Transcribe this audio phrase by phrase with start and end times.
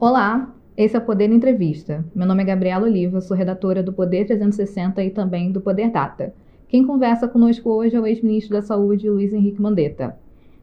[0.00, 2.04] Olá, esse é o Poder Entrevista.
[2.14, 6.32] Meu nome é Gabriela Oliva, sou redatora do Poder 360 e também do Poder Data.
[6.68, 10.16] Quem conversa conosco hoje é o ex-ministro da Saúde, Luiz Henrique Mandetta.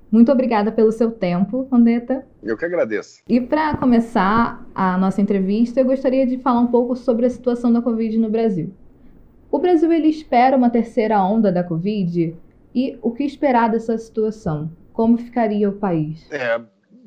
[0.09, 2.25] Muito obrigada pelo seu tempo, Mandetta.
[2.41, 3.23] Eu que agradeço.
[3.27, 7.73] E para começar a nossa entrevista, eu gostaria de falar um pouco sobre a situação
[7.73, 8.71] da Covid no Brasil.
[9.52, 12.33] O Brasil ele espera uma terceira onda da Covid
[12.73, 14.72] e o que esperar dessa situação?
[14.94, 16.25] Como ficaria o país?
[16.31, 16.58] É,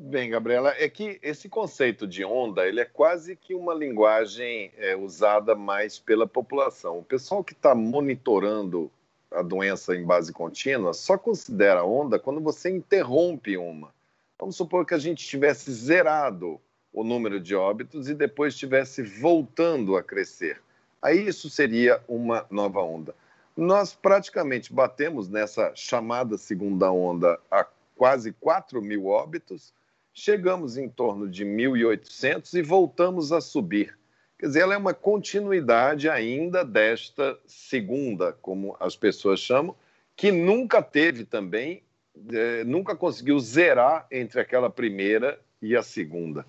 [0.09, 4.95] Bem, Gabriela, é que esse conceito de onda ele é quase que uma linguagem é,
[4.95, 6.97] usada mais pela população.
[6.97, 8.89] O pessoal que está monitorando
[9.29, 13.93] a doença em base contínua só considera onda quando você interrompe uma.
[14.39, 16.59] Vamos supor que a gente tivesse zerado
[16.91, 20.59] o número de óbitos e depois estivesse voltando a crescer.
[20.99, 23.13] Aí isso seria uma nova onda.
[23.55, 27.63] Nós praticamente batemos nessa chamada segunda onda a
[27.95, 29.71] quase 4 mil óbitos
[30.13, 33.97] chegamos em torno de 1.800 e voltamos a subir.
[34.37, 39.75] Quer dizer, ela é uma continuidade ainda desta segunda, como as pessoas chamam,
[40.15, 41.83] que nunca teve também,
[42.31, 46.45] é, nunca conseguiu zerar entre aquela primeira e a segunda.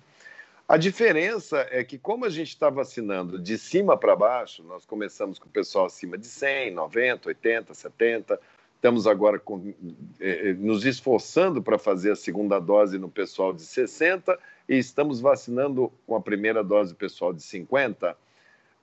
[0.71, 5.37] A diferença é que, como a gente está vacinando de cima para baixo, nós começamos
[5.37, 8.39] com o pessoal acima de 100, 90, 80, 70,
[8.81, 9.75] Estamos agora com,
[10.19, 15.21] eh, eh, nos esforçando para fazer a segunda dose no pessoal de 60 e estamos
[15.21, 18.17] vacinando com a primeira dose pessoal de 50.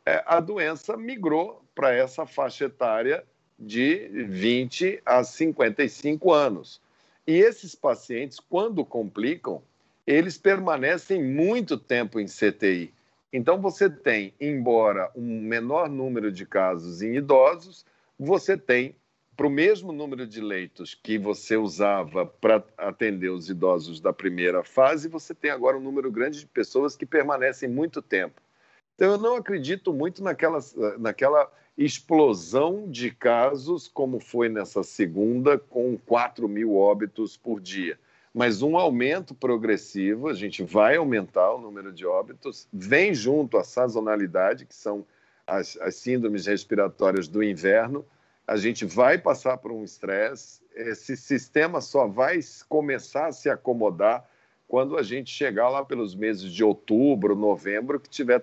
[0.06, 3.24] É, a doença migrou para essa faixa etária
[3.58, 6.80] de 20 a 55 anos.
[7.26, 9.60] E esses pacientes, quando complicam,
[10.06, 12.94] eles permanecem muito tempo em CTI.
[13.32, 17.84] Então, você tem, embora um menor número de casos em idosos,
[18.16, 18.94] você tem
[19.38, 24.64] para o mesmo número de leitos que você usava para atender os idosos da primeira
[24.64, 28.42] fase, você tem agora um número grande de pessoas que permanecem muito tempo.
[28.96, 30.58] Então, eu não acredito muito naquela,
[30.98, 37.96] naquela explosão de casos como foi nessa segunda, com 4 mil óbitos por dia.
[38.34, 43.62] Mas um aumento progressivo, a gente vai aumentar o número de óbitos, vem junto a
[43.62, 45.06] sazonalidade, que são
[45.46, 48.04] as, as síndromes respiratórias do inverno,
[48.48, 54.26] a gente vai passar por um estresse, esse sistema só vai começar a se acomodar
[54.66, 58.42] quando a gente chegar lá pelos meses de outubro, novembro, que tiver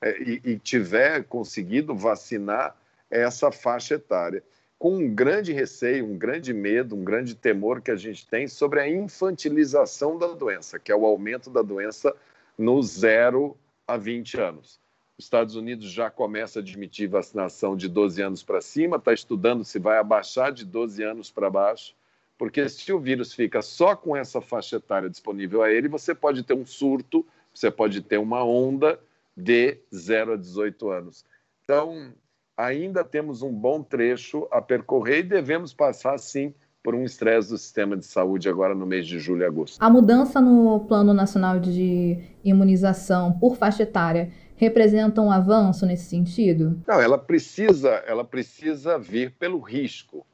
[0.00, 2.76] é, e, e tiver conseguido vacinar
[3.08, 4.42] essa faixa etária.
[4.76, 8.80] Com um grande receio, um grande medo, um grande temor que a gente tem sobre
[8.80, 12.12] a infantilização da doença, que é o aumento da doença
[12.58, 14.83] no zero a 20 anos.
[15.16, 19.64] Os Estados Unidos já começa a admitir vacinação de 12 anos para cima, está estudando
[19.64, 21.94] se vai abaixar de 12 anos para baixo,
[22.36, 26.42] porque se o vírus fica só com essa faixa etária disponível a ele, você pode
[26.42, 27.24] ter um surto,
[27.54, 28.98] você pode ter uma onda
[29.36, 31.24] de 0 a 18 anos.
[31.62, 32.12] Então,
[32.56, 37.56] ainda temos um bom trecho a percorrer e devemos passar, sim, por um estresse do
[37.56, 39.80] sistema de saúde agora no mês de julho e agosto.
[39.80, 46.80] A mudança no Plano Nacional de Imunização por faixa etária representa um avanço nesse sentido?
[46.86, 50.26] Não, ela precisa, ela precisa vir pelo risco.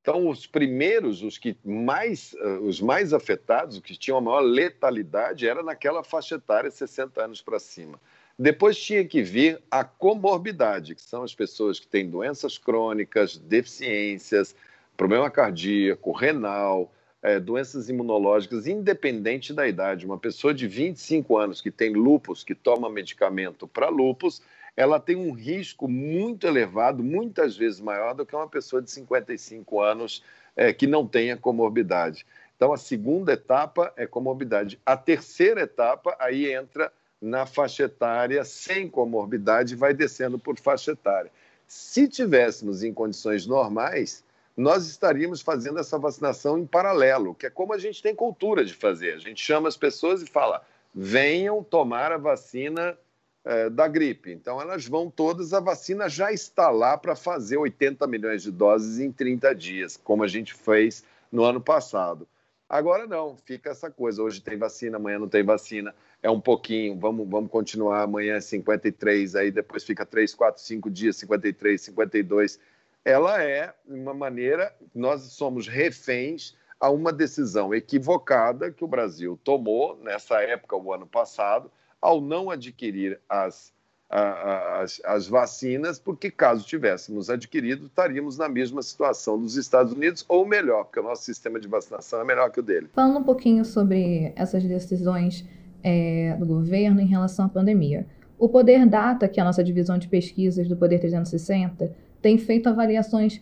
[0.00, 4.40] Então, os primeiros, os que mais, eh, os mais afetados, os que tinham a maior
[4.40, 7.98] letalidade, era naquela faixa etária 60 anos para cima.
[8.38, 14.54] Depois tinha que vir a comorbidade, que são as pessoas que têm doenças crônicas, deficiências,
[14.96, 16.92] problema cardíaco, renal,
[17.24, 20.04] é, doenças imunológicas, independente da idade.
[20.04, 24.42] Uma pessoa de 25 anos que tem lupus, que toma medicamento para lupus,
[24.76, 29.80] ela tem um risco muito elevado, muitas vezes maior do que uma pessoa de 55
[29.80, 30.22] anos
[30.54, 32.26] é, que não tenha comorbidade.
[32.56, 34.78] Então, a segunda etapa é comorbidade.
[34.84, 36.92] A terceira etapa, aí entra
[37.22, 41.30] na faixa etária sem comorbidade vai descendo por faixa etária.
[41.66, 44.22] Se tivéssemos em condições normais,
[44.56, 48.72] nós estaríamos fazendo essa vacinação em paralelo, que é como a gente tem cultura de
[48.72, 49.14] fazer.
[49.14, 50.64] A gente chama as pessoas e fala:
[50.94, 52.96] venham tomar a vacina
[53.44, 54.32] é, da gripe.
[54.32, 59.00] Então, elas vão todas, a vacina já está lá para fazer 80 milhões de doses
[59.00, 62.26] em 30 dias, como a gente fez no ano passado.
[62.68, 64.22] Agora não, fica essa coisa.
[64.22, 65.94] Hoje tem vacina, amanhã não tem vacina.
[66.22, 68.02] É um pouquinho, vamos, vamos continuar.
[68.02, 72.58] Amanhã é 53, aí depois fica 3, 4, 5 dias, 53, 52
[73.04, 79.98] ela é uma maneira, nós somos reféns a uma decisão equivocada que o Brasil tomou
[80.02, 81.70] nessa época, o ano passado,
[82.00, 83.72] ao não adquirir as,
[84.10, 90.46] as, as vacinas, porque caso tivéssemos adquirido, estaríamos na mesma situação dos Estados Unidos, ou
[90.46, 92.88] melhor, porque o nosso sistema de vacinação é melhor que o dele.
[92.92, 95.46] Falando um pouquinho sobre essas decisões
[95.82, 98.06] é, do governo em relação à pandemia.
[98.38, 102.70] O Poder Data, que é a nossa divisão de pesquisas do Poder 360, tem feito
[102.70, 103.38] avaliações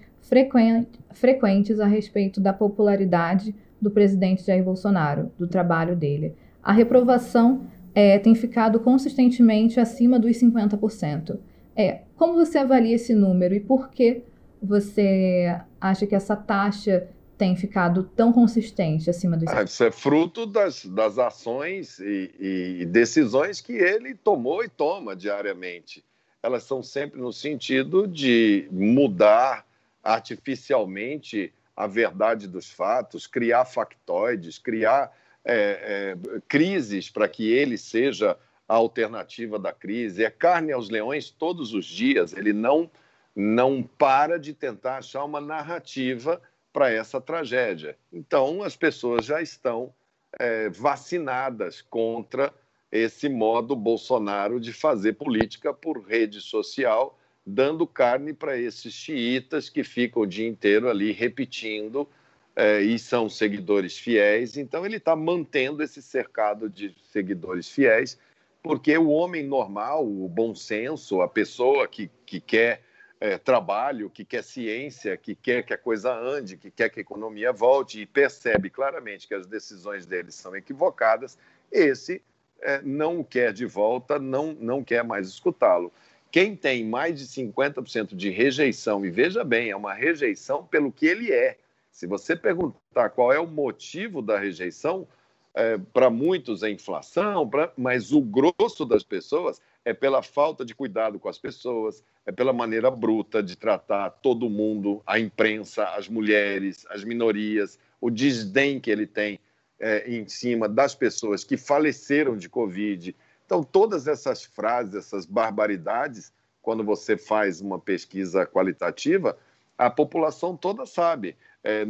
[1.13, 6.35] frequentes a respeito da popularidade do presidente Jair Bolsonaro, do trabalho dele.
[6.61, 7.65] A reprovação
[7.95, 11.39] é, tem ficado consistentemente acima dos 50%.
[11.77, 14.25] É, como você avalia esse número e por que
[14.61, 17.07] você acha que essa taxa
[17.39, 19.49] tem ficado tão consistente acima dos.
[19.49, 25.15] Ah, isso é fruto das, das ações e, e, decisões que ele tomou e toma
[25.15, 26.05] diariamente.
[26.43, 29.67] Elas são sempre no sentido de mudar
[30.03, 38.37] artificialmente a verdade dos fatos, criar factoides, criar é, é, crises para que ele seja
[38.69, 40.25] a alternativa da crise.
[40.25, 42.33] É carne aos leões todos os dias.
[42.33, 42.91] Ele não
[43.35, 46.41] não para de tentar achar uma narrativa
[46.73, 47.97] para essa tragédia.
[48.13, 49.93] Então, as pessoas já estão
[50.39, 52.53] é, vacinadas contra
[52.93, 59.83] esse modo Bolsonaro de fazer política por rede social, dando carne para esses xiitas que
[59.83, 62.07] ficam o dia inteiro ali repetindo
[62.55, 64.59] é, e são seguidores fiéis.
[64.59, 68.19] Então, ele está mantendo esse cercado de seguidores fiéis,
[68.63, 72.83] porque o homem normal, o bom senso, a pessoa que, que quer
[73.19, 77.03] é, trabalho, que quer ciência, que quer que a coisa ande, que quer que a
[77.03, 81.39] economia volte e percebe claramente que as decisões dele são equivocadas,
[81.71, 82.21] esse
[82.63, 85.93] é, não o quer de volta, não, não quer mais escutá-lo.
[86.31, 91.07] Quem tem mais de 50% de rejeição, e veja bem, é uma rejeição pelo que
[91.07, 91.59] ele é.
[91.91, 95.07] Se você perguntar qual é o motivo da rejeição,
[95.55, 100.75] é, para muitos é inflação, pra, mas o grosso das pessoas é pela falta de
[100.75, 106.09] cuidado com as pessoas, é pela maneira bruta de tratar todo mundo, a imprensa, as
[106.09, 109.39] mulheres, as minorias, o desdém que ele tem
[109.83, 113.17] é, em cima das pessoas que faleceram de Covid.
[113.45, 116.33] Então, todas essas frases, essas barbaridades,
[116.63, 119.37] quando você faz uma pesquisa qualitativa,
[119.77, 121.37] a população toda sabe.
[121.65, 121.85] É,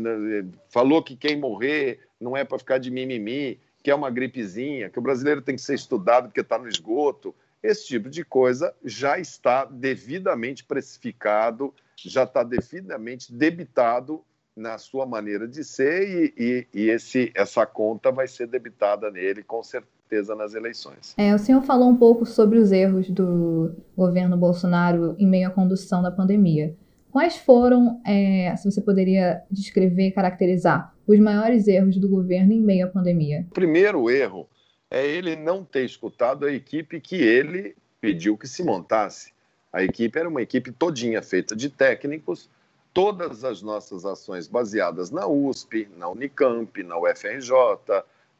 [0.71, 4.99] falou que quem morrer não é para ficar de mimimi, que é uma gripezinha, que
[4.99, 9.19] o brasileiro tem que ser estudado porque está no esgoto, esse tipo de coisa já
[9.19, 14.25] está devidamente precificado, já está devidamente debitado
[14.57, 19.43] na sua maneira de ser e, e, e esse, essa conta vai ser debitada nele
[19.43, 21.15] com certeza nas eleições.
[21.17, 25.51] É, o senhor falou um pouco sobre os erros do governo Bolsonaro em meio à
[25.51, 26.77] condução da pandemia.
[27.11, 32.61] Quais foram, é, se você poderia descrever e caracterizar, os maiores erros do governo em
[32.61, 33.47] meio à pandemia?
[33.51, 34.49] O primeiro erro
[34.91, 39.33] é ele não ter escutado a equipe que ele pediu que se montasse.
[39.73, 42.51] A equipe era uma equipe todinha feita de técnicos,
[42.93, 47.53] todas as nossas ações baseadas na USP, na Unicamp, na UFRJ,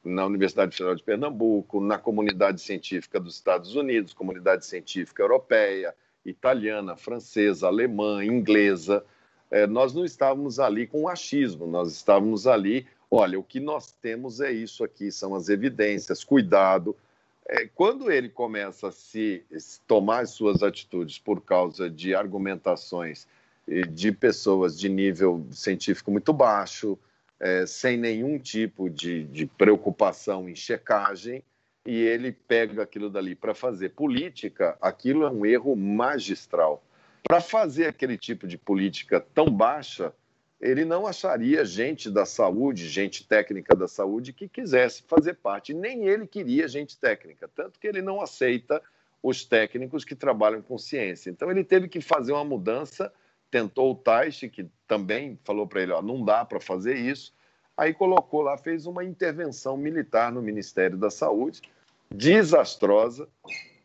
[0.05, 5.95] na Universidade Federal de Pernambuco, na comunidade científica dos Estados Unidos, comunidade científica europeia,
[6.25, 9.05] italiana, francesa, alemã, inglesa.
[9.51, 14.41] É, nós não estávamos ali com achismo, nós estávamos ali olha, o que nós temos
[14.41, 16.97] é isso aqui, são as evidências, cuidado.
[17.47, 19.45] É, quando ele começa a se
[19.87, 23.29] tomar as suas atitudes por causa de argumentações
[23.67, 26.99] de pessoas de nível científico muito baixo,
[27.41, 31.43] é, sem nenhum tipo de, de preocupação em checagem,
[31.85, 36.83] e ele pega aquilo dali para fazer política, aquilo é um erro magistral.
[37.25, 40.13] Para fazer aquele tipo de política tão baixa,
[40.61, 45.75] ele não acharia gente da saúde, gente técnica da saúde, que quisesse fazer parte.
[45.75, 48.81] Nem ele queria gente técnica, tanto que ele não aceita
[49.21, 51.31] os técnicos que trabalham com ciência.
[51.31, 53.13] Então, ele teve que fazer uma mudança.
[53.53, 57.33] Tentou o Taishi, que também falou para ele: ó, não dá para fazer isso.
[57.77, 61.63] Aí colocou lá, fez uma intervenção militar no Ministério da Saúde,
[62.11, 63.29] desastrosa,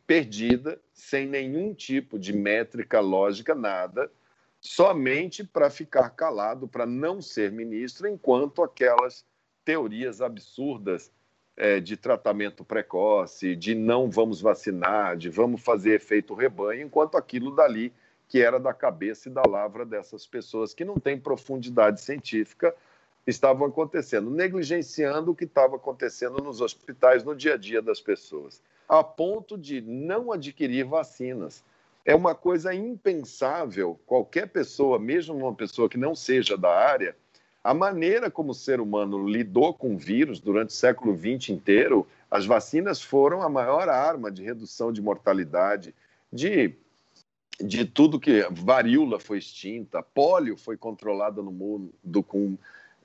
[0.08, 4.10] perdida, sem nenhum tipo de métrica lógica, nada
[4.60, 9.26] somente para ficar calado, para não ser ministro, enquanto aquelas
[9.64, 11.12] teorias absurdas
[11.56, 17.56] é, de tratamento precoce, de não vamos vacinar, de vamos fazer efeito rebanho, enquanto aquilo
[17.56, 17.94] dali
[18.28, 22.76] que era da cabeça e da lavra dessas pessoas que não têm profundidade científica
[23.26, 28.62] estavam acontecendo, negligenciando o que estava acontecendo nos hospitais no dia a dia das pessoas,
[28.88, 31.64] a ponto de não adquirir vacinas.
[32.06, 37.16] É uma coisa impensável qualquer pessoa, mesmo uma pessoa que não seja da área,
[37.62, 42.08] a maneira como o ser humano lidou com o vírus durante o século XX inteiro,
[42.32, 45.94] as vacinas foram a maior arma de redução de mortalidade,
[46.32, 46.74] de,
[47.60, 48.48] de tudo que.
[48.52, 52.58] Varíola foi extinta, pólio foi controlada no mundo com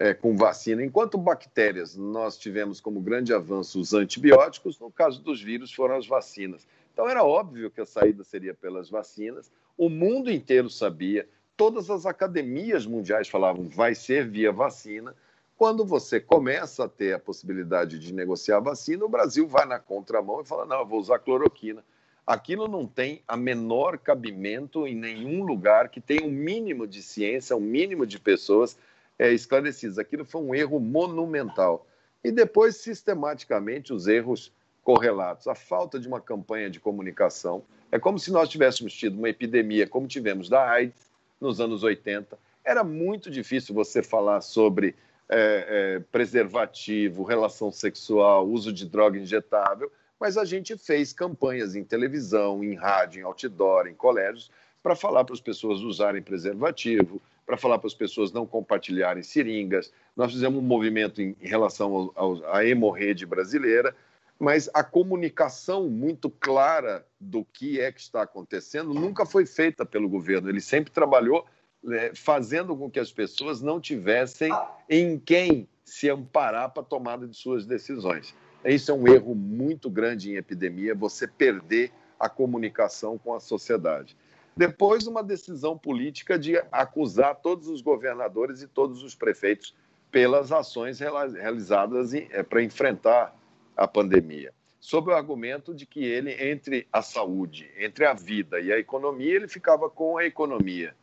[0.03, 0.85] é, com vacina.
[0.85, 6.07] Enquanto bactérias, nós tivemos como grande avanço os antibióticos, no caso dos vírus, foram as
[6.07, 6.67] vacinas.
[6.93, 12.05] Então, era óbvio que a saída seria pelas vacinas, o mundo inteiro sabia, todas as
[12.05, 15.15] academias mundiais falavam vai ser via vacina.
[15.57, 19.79] Quando você começa a ter a possibilidade de negociar a vacina, o Brasil vai na
[19.79, 21.85] contramão e fala: não, eu vou usar cloroquina.
[22.27, 27.57] Aquilo não tem a menor cabimento em nenhum lugar que tenha um mínimo de ciência,
[27.57, 28.79] um mínimo de pessoas
[29.19, 29.99] é, esclarecidas.
[29.99, 31.87] Aquilo foi um erro monumental.
[32.23, 34.53] E depois, sistematicamente, os erros
[34.83, 35.49] correlatos.
[35.49, 37.63] A falta de uma campanha de comunicação.
[37.91, 41.11] É como se nós tivéssemos tido uma epidemia como tivemos da AIDS
[41.41, 42.39] nos anos 80.
[42.65, 44.95] Era muito difícil você falar sobre
[45.29, 49.91] é, é, preservativo, relação sexual, uso de droga injetável,
[50.23, 55.25] mas a gente fez campanhas em televisão, em rádio, em outdoor, em colégios, para falar
[55.25, 59.93] para as pessoas usarem preservativo, para falar para as pessoas não compartilharem seringas.
[60.17, 63.97] Nós fizemos um movimento em, relação ao, ao, à hemorrede brasileira,
[64.39, 70.09] mas a comunicação muito clara do que é que está acontecendo nunca foi feita pelo
[70.09, 70.49] governo.
[70.49, 71.45] Ele sempre trabalhou
[71.83, 74.53] né, fazendo com que as pessoas não tivessem
[74.89, 78.33] em quem se amparar para a tomada de suas decisões.
[78.65, 84.17] Isso é um erro muito grande em epidemia, você perder a comunicação com a sociedade.
[84.57, 89.75] Depois, uma decisão política de acusar todos os governadores e todos os prefeitos
[90.11, 93.35] pelas ações realizadas é, para enfrentar
[93.75, 98.71] a pandemia, sob o argumento de que ele, entre a saúde, entre a vida e
[98.71, 100.95] a economia, ele ficava com a economia.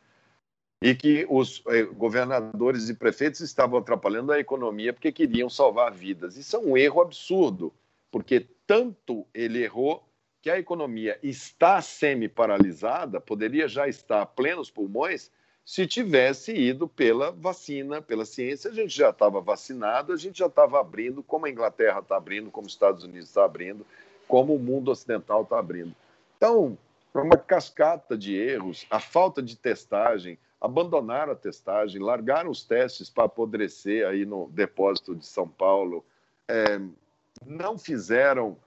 [0.82, 6.38] E que os eh, governadores e prefeitos estavam atrapalhando a economia porque queriam salvar vidas.
[6.38, 7.74] Isso é um erro absurdo,
[8.10, 10.08] porque tanto ele errou
[10.42, 15.30] que a economia está semi-paralisada, poderia já estar a plenos pulmões,
[15.66, 20.48] se tivesse ido pela vacina, pela ciência, a gente já estava vacinado, a gente já
[20.48, 23.86] estava abrindo, como a Inglaterra está abrindo, como os Estados Unidos está abrindo,
[24.28, 25.94] como o mundo ocidental está abrindo.
[26.38, 26.76] Então,
[27.14, 33.26] uma cascata de erros, a falta de testagem, abandonaram a testagem, largaram os testes para
[33.26, 36.06] apodrecer aí no depósito de São Paulo,
[36.48, 36.80] é,
[37.46, 38.58] não fizeram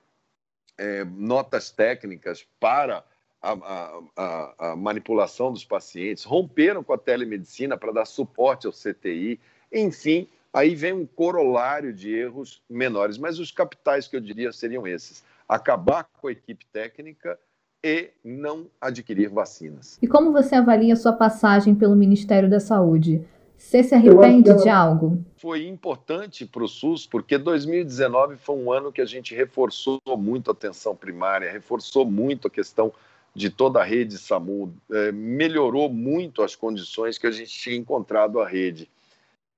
[0.78, 3.04] é, notas técnicas para
[3.42, 9.38] a, a, a, manipulação dos pacientes, romperam com a telemedicina para dar suporte ao CTI,
[9.70, 14.86] enfim, aí vem um corolário de erros menores, mas os capitais que eu diria seriam
[14.86, 17.38] esses: acabar com a equipe técnica
[17.84, 19.98] e não adquirir vacinas.
[20.00, 23.24] E como você avalia a sua passagem pelo Ministério da Saúde?
[23.56, 25.24] Você se arrepende de algo?
[25.36, 30.50] Foi importante para o SUS, porque 2019 foi um ano que a gente reforçou muito
[30.50, 32.92] a atenção primária, reforçou muito a questão
[33.34, 38.40] de toda a rede SAMU, é, melhorou muito as condições que a gente tinha encontrado
[38.40, 38.90] a rede.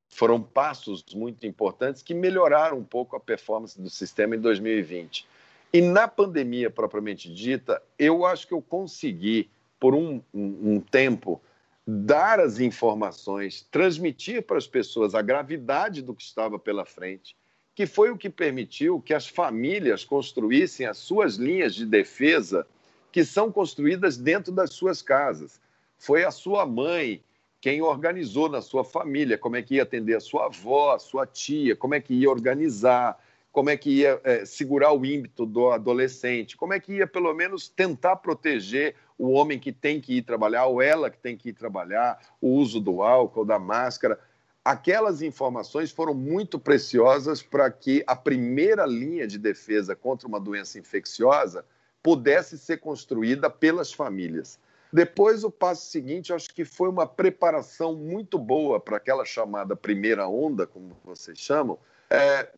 [0.08, 5.26] Foram passos muito importantes que melhoraram um pouco a performance do sistema em 2020.
[5.74, 9.50] E na pandemia propriamente dita, eu acho que eu consegui,
[9.80, 11.42] por um, um, um tempo,
[11.84, 17.36] dar as informações, transmitir para as pessoas a gravidade do que estava pela frente,
[17.74, 22.64] que foi o que permitiu que as famílias construíssem as suas linhas de defesa
[23.10, 25.60] que são construídas dentro das suas casas.
[25.98, 27.20] Foi a sua mãe
[27.60, 31.26] quem organizou na sua família como é que ia atender a sua avó, a sua
[31.26, 33.18] tia, como é que ia organizar,
[33.54, 37.32] como é que ia é, segurar o ímpeto do adolescente, como é que ia, pelo
[37.32, 41.50] menos, tentar proteger o homem que tem que ir trabalhar, ou ela que tem que
[41.50, 44.18] ir trabalhar, o uso do álcool, da máscara.
[44.64, 50.76] Aquelas informações foram muito preciosas para que a primeira linha de defesa contra uma doença
[50.76, 51.64] infecciosa
[52.02, 54.58] pudesse ser construída pelas famílias.
[54.92, 60.26] Depois, o passo seguinte, acho que foi uma preparação muito boa para aquela chamada primeira
[60.26, 61.78] onda, como vocês chamam.
[62.10, 62.48] É,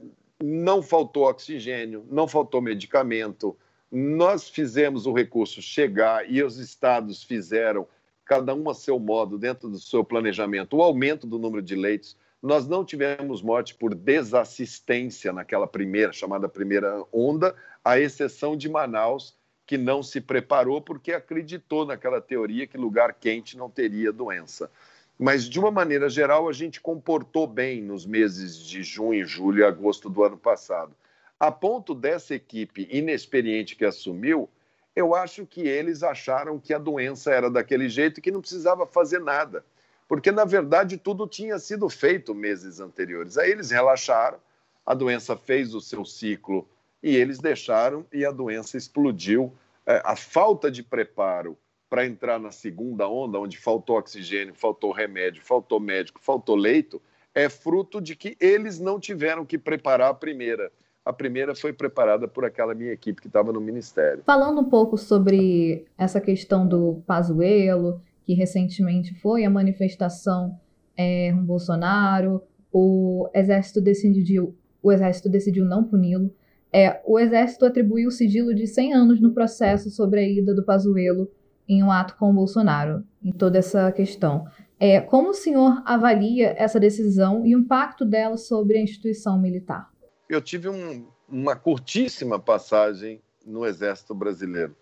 [0.43, 3.57] não faltou oxigênio, não faltou medicamento.
[3.91, 7.87] Nós fizemos o recurso chegar e os estados fizeram,
[8.25, 12.17] cada um a seu modo, dentro do seu planejamento, o aumento do número de leitos.
[12.43, 19.35] Nós não tivemos morte por desassistência naquela primeira, chamada primeira onda, à exceção de Manaus,
[19.65, 24.71] que não se preparou porque acreditou naquela teoria que lugar quente não teria doença.
[25.19, 29.65] Mas, de uma maneira geral, a gente comportou bem nos meses de junho, julho e
[29.65, 30.95] agosto do ano passado.
[31.41, 34.49] A ponto dessa equipe inexperiente que assumiu,
[34.95, 38.87] eu acho que eles acharam que a doença era daquele jeito e que não precisava
[38.87, 39.65] fazer nada.
[40.09, 43.39] Porque, na verdade, tudo tinha sido feito meses anteriores.
[43.39, 44.39] Aí eles relaxaram,
[44.85, 46.69] a doença fez o seu ciclo
[47.03, 49.53] e eles deixaram e a doença explodiu.
[49.85, 51.57] É, a falta de preparo
[51.89, 57.01] para entrar na segunda onda, onde faltou oxigênio, faltou remédio, faltou médico, faltou leito,
[57.35, 60.71] é fruto de que eles não tiveram que preparar a primeira.
[61.05, 64.25] A primeira foi preparada por aquela minha equipe que estava no Ministério.
[64.25, 70.59] Falando um pouco sobre essa questão do Pazuello, que recentemente foi a manifestação
[70.97, 76.35] é, um Bolsonaro, o Exército decidiu, o Exército decidiu não puni-lo.
[76.73, 80.65] É, o Exército atribuiu o sigilo de 100 anos no processo sobre a ida do
[80.65, 81.31] Pazuello
[81.69, 84.47] em um ato com o Bolsonaro, em toda essa questão.
[84.79, 89.91] É, como o senhor avalia essa decisão e o impacto dela sobre a instituição militar?
[90.29, 94.77] Eu tive um, uma curtíssima passagem no Exército Brasileiro.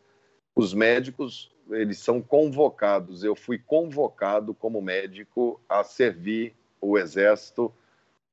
[0.57, 3.23] Os médicos, eles são convocados.
[3.23, 7.73] Eu fui convocado como médico a servir o Exército.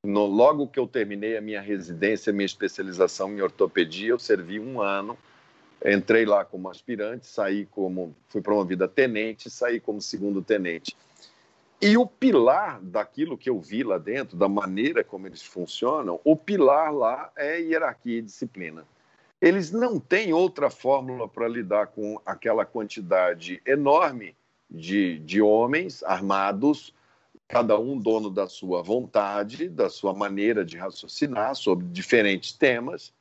[0.02, 4.80] No, logo que eu terminei a minha residência, minha especialização em ortopedia, eu servi um
[4.80, 5.16] ano.
[5.84, 10.96] Entrei lá como aspirante, saí como, fui promovido a tenente, saí como segundo tenente.
[11.80, 16.36] E o pilar daquilo que eu vi lá dentro, da maneira como eles funcionam, o
[16.36, 18.86] pilar lá é hierarquia e disciplina.
[19.40, 24.36] Eles não têm outra fórmula para lidar com aquela quantidade enorme
[24.70, 26.94] de, de homens armados,
[27.48, 33.12] cada um dono da sua vontade, da sua maneira de raciocinar sobre diferentes temas,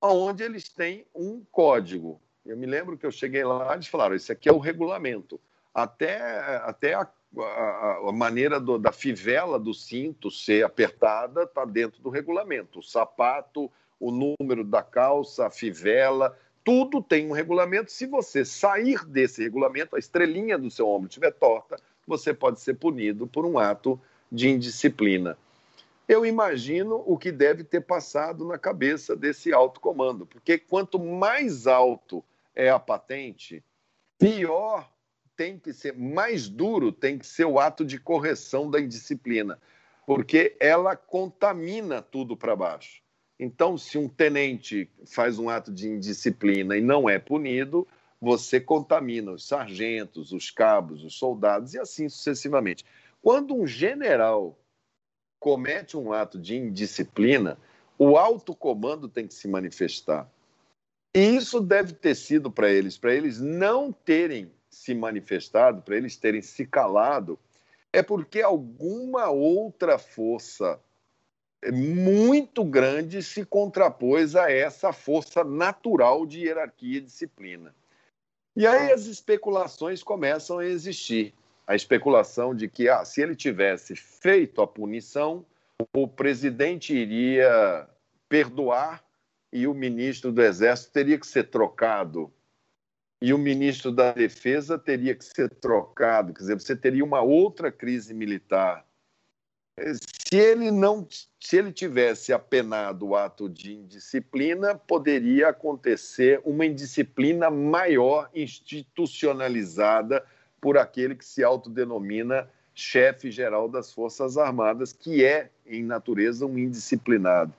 [0.00, 2.20] onde eles têm um código.
[2.44, 5.40] Eu me lembro que eu cheguei lá e eles falaram: esse aqui é o regulamento.
[5.72, 6.18] Até,
[6.62, 7.08] até a
[7.42, 12.78] a, a maneira do, da fivela do cinto ser apertada está dentro do regulamento.
[12.78, 17.90] O sapato, o número da calça, a fivela, tudo tem um regulamento.
[17.90, 22.74] Se você sair desse regulamento, a estrelinha do seu ombro estiver torta, você pode ser
[22.74, 25.36] punido por um ato de indisciplina.
[26.06, 31.66] Eu imagino o que deve ter passado na cabeça desse alto comando, porque quanto mais
[31.66, 32.22] alto
[32.54, 33.64] é a patente,
[34.18, 34.90] pior
[35.36, 39.58] tem que ser mais duro, tem que ser o ato de correção da indisciplina,
[40.06, 43.02] porque ela contamina tudo para baixo.
[43.38, 47.88] Então, se um tenente faz um ato de indisciplina e não é punido,
[48.20, 52.84] você contamina os sargentos, os cabos, os soldados e assim sucessivamente.
[53.20, 54.56] Quando um general
[55.44, 57.58] comete um ato de indisciplina,
[57.98, 60.26] o alto comando tem que se manifestar.
[61.14, 66.16] E isso deve ter sido para eles, para eles não terem se manifestado, para eles
[66.16, 67.38] terem se calado,
[67.92, 70.80] é porque alguma outra força
[71.70, 77.74] muito grande se contrapôs a essa força natural de hierarquia e disciplina.
[78.56, 81.34] E aí as especulações começam a existir.
[81.66, 85.44] A especulação de que, ah, se ele tivesse feito a punição,
[85.94, 87.88] o presidente iria
[88.28, 89.02] perdoar
[89.52, 92.32] e o ministro do Exército teria que ser trocado
[93.24, 97.72] e o ministro da Defesa teria que ser trocado, quer dizer, você teria uma outra
[97.72, 98.86] crise militar.
[99.78, 101.08] Se ele não,
[101.40, 110.22] se ele tivesse apenado o ato de indisciplina, poderia acontecer uma indisciplina maior institucionalizada
[110.64, 116.58] por aquele que se autodenomina chefe geral das Forças Armadas, que é, em natureza, um
[116.58, 117.52] indisciplinado.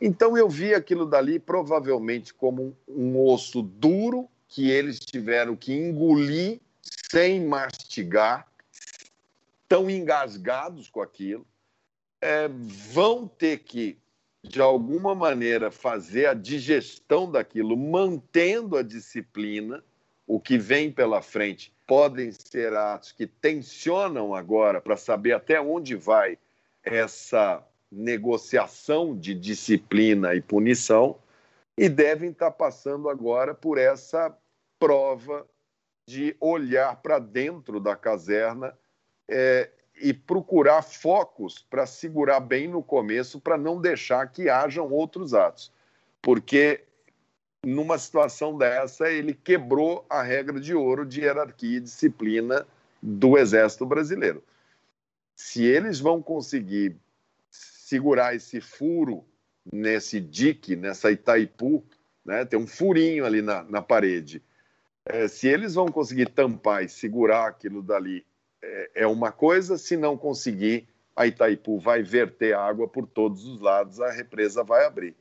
[0.00, 6.58] Então eu vi aquilo dali provavelmente como um, osso duro que eles tiveram que engolir
[7.10, 8.50] sem mastigar,
[9.68, 11.46] tão engasgados com aquilo,
[12.18, 13.98] é, vão ter que,
[14.42, 19.84] de alguma maneira, fazer a digestão daquilo, mantendo a disciplina.
[20.26, 25.94] O que vem pela frente podem ser atos que tensionam agora para saber até onde
[25.94, 26.38] vai
[26.82, 31.18] essa negociação de disciplina e punição
[31.76, 34.36] e devem estar passando agora por essa
[34.78, 35.46] prova
[36.08, 38.76] de olhar para dentro da caserna
[39.28, 45.34] é, e procurar focos para segurar bem no começo, para não deixar que hajam outros
[45.34, 45.72] atos.
[46.20, 46.84] Porque
[47.64, 52.66] numa situação dessa, ele quebrou a regra de ouro de hierarquia e disciplina
[53.00, 54.42] do Exército Brasileiro.
[55.36, 56.96] Se eles vão conseguir
[57.50, 59.24] segurar esse furo
[59.72, 61.84] nesse dique, nessa Itaipu,
[62.24, 64.42] né, tem um furinho ali na, na parede,
[65.04, 68.24] é, se eles vão conseguir tampar e segurar aquilo dali,
[68.60, 73.60] é, é uma coisa, se não conseguir, a Itaipu vai verter água por todos os
[73.60, 75.14] lados, a represa vai abrir.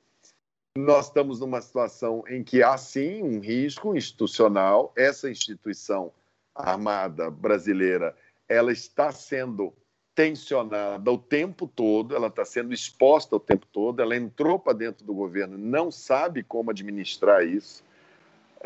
[0.77, 6.13] Nós estamos numa situação em que há sim um risco institucional, essa instituição
[6.55, 8.15] armada brasileira,
[8.47, 9.73] ela está sendo
[10.15, 15.05] tensionada o tempo todo, ela está sendo exposta o tempo todo, ela entrou para dentro
[15.05, 17.83] do governo, não sabe como administrar isso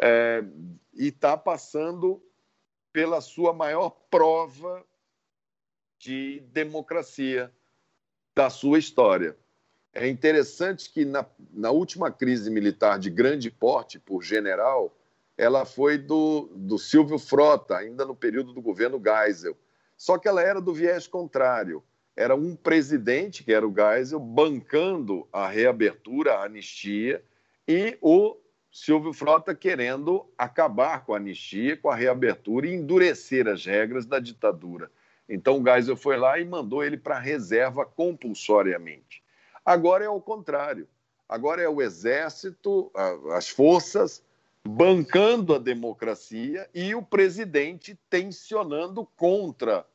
[0.02, 0.44] é,
[0.94, 2.22] e está passando
[2.94, 4.86] pela sua maior prova
[6.00, 7.52] de democracia,
[8.36, 9.36] da sua história.
[9.97, 14.93] É interessante que na, na última crise militar de grande porte por general,
[15.38, 19.55] ela foi do, do Silvio Frota, ainda no período do governo Geisel.
[19.95, 21.81] Só que ela era do viés contrário.
[22.13, 27.23] Era um presidente, que era o Geisel, bancando a reabertura, a anistia,
[27.65, 28.36] e o
[28.69, 34.19] Silvio Frota querendo acabar com a anistia, com a reabertura e endurecer as regras da
[34.19, 34.91] ditadura.
[35.27, 39.23] Então o Geisel foi lá e mandou ele para a reserva compulsoriamente.
[39.65, 40.88] Agora é o contrário.
[41.28, 42.91] Agora é o exército,
[43.34, 44.23] as forças
[44.67, 49.86] bancando a democracia e o presidente tensionando contra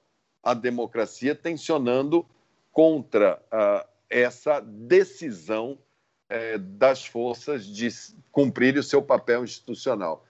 [0.42, 2.26] a democracia, tensionando
[2.72, 7.88] contra uh, essa decisão uh, das forças de
[8.30, 10.24] cumprir o seu papel institucional.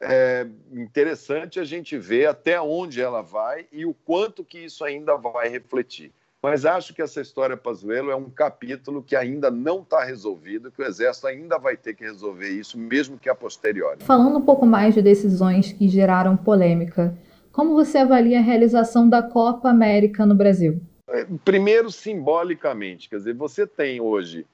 [0.00, 5.16] É interessante a gente ver até onde ela vai e o quanto que isso ainda
[5.16, 6.12] vai refletir.
[6.44, 10.82] Mas acho que essa história Pazuello é um capítulo que ainda não está resolvido, que
[10.82, 14.04] o Exército ainda vai ter que resolver isso, mesmo que a posteriori.
[14.04, 17.16] Falando um pouco mais de decisões que geraram polêmica,
[17.50, 20.82] como você avalia a realização da Copa América no Brasil?
[21.08, 24.44] É, primeiro, simbolicamente, quer dizer, você tem hoje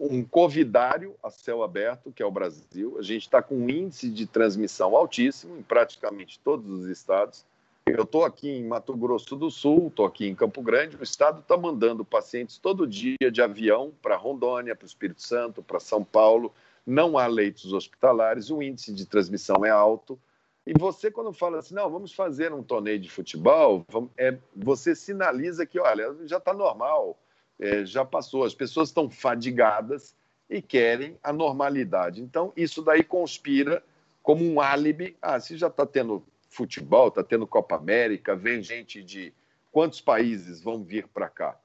[0.00, 2.96] um covidário a céu aberto, que é o Brasil.
[2.98, 7.44] A gente está com um índice de transmissão altíssimo em praticamente todos os estados
[7.86, 11.40] eu estou aqui em Mato Grosso do Sul, estou aqui em Campo Grande, o Estado
[11.40, 16.02] está mandando pacientes todo dia de avião para Rondônia, para o Espírito Santo, para São
[16.02, 16.52] Paulo.
[16.84, 20.18] Não há leitos hospitalares, o índice de transmissão é alto.
[20.66, 23.86] E você, quando fala assim, não, vamos fazer um torneio de futebol,
[24.18, 27.16] é, você sinaliza que, olha, já está normal,
[27.58, 30.14] é, já passou, as pessoas estão fadigadas
[30.50, 32.20] e querem a normalidade.
[32.20, 33.82] Então, isso daí conspira
[34.24, 35.16] como um álibi.
[35.22, 39.32] Ah, se já está tendo futebol, está tendo Copa América, vem gente de
[39.70, 41.58] quantos países vão vir para cá?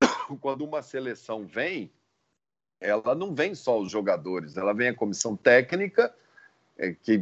[0.40, 1.90] Quando uma seleção vem,
[2.80, 6.14] ela não vem só os jogadores, ela vem a comissão técnica,
[6.78, 7.18] é, que,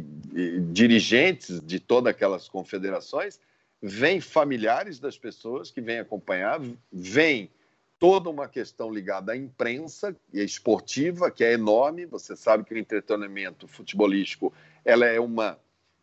[0.71, 3.39] dirigentes de todas aquelas confederações,
[3.81, 6.59] vem familiares das pessoas que vêm acompanhar,
[6.91, 7.49] vem
[7.97, 12.05] toda uma questão ligada à imprensa e esportiva, que é enorme.
[12.05, 15.57] Você sabe que o entretenimento futebolístico ela é uma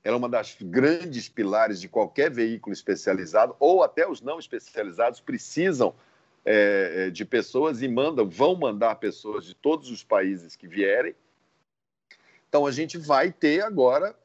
[0.04, 5.20] ela é uma das grandes pilares de qualquer veículo especializado, ou até os não especializados
[5.20, 5.94] precisam
[6.44, 11.14] é, é, de pessoas e mandam, vão mandar pessoas de todos os países que vierem.
[12.48, 14.16] Então a gente vai ter agora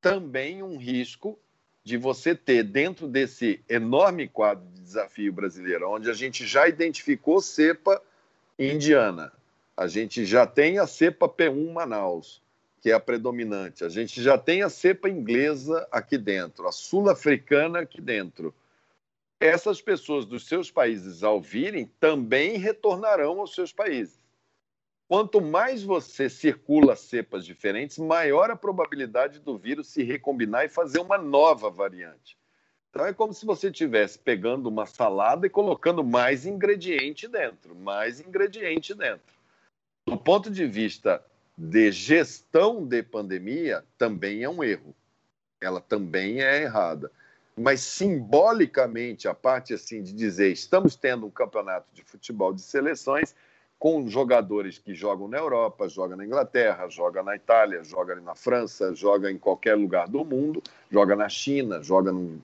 [0.00, 1.38] também um risco
[1.84, 7.40] de você ter dentro desse enorme quadro de desafio brasileiro, onde a gente já identificou
[7.40, 8.02] cepa
[8.58, 9.32] indiana,
[9.76, 12.42] a gente já tem a cepa P1 Manaus,
[12.80, 13.84] que é a predominante.
[13.84, 18.54] A gente já tem a cepa inglesa aqui dentro, a sul-africana aqui dentro.
[19.38, 24.18] Essas pessoas dos seus países, ao virem, também retornarão aos seus países.
[25.08, 31.00] Quanto mais você circula cepas diferentes, maior a probabilidade do vírus se recombinar e fazer
[31.00, 32.38] uma nova variante.
[32.90, 38.20] Então é como se você estivesse pegando uma salada e colocando mais ingrediente dentro, mais
[38.20, 39.34] ingrediente dentro.
[40.06, 41.24] Do ponto de vista
[41.62, 44.94] de gestão de pandemia também é um erro.
[45.60, 47.12] Ela também é errada.
[47.54, 53.34] Mas simbolicamente, a parte assim de dizer estamos tendo um campeonato de futebol de seleções
[53.78, 58.94] com jogadores que jogam na Europa, jogam na Inglaterra, jogam na Itália, jogam na França,
[58.94, 62.40] jogam em qualquer lugar do mundo, joga na China, joga no...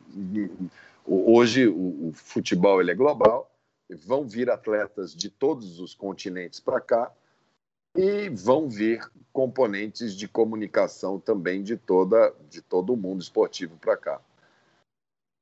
[1.06, 3.50] hoje o, o futebol ele é global,
[4.04, 7.10] vão vir atletas de todos os continentes para cá
[7.96, 9.00] e vão vir
[9.32, 14.20] componentes de comunicação também de toda de todo o mundo esportivo para cá.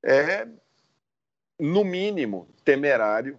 [0.04, 0.46] É
[1.58, 3.38] no mínimo temerário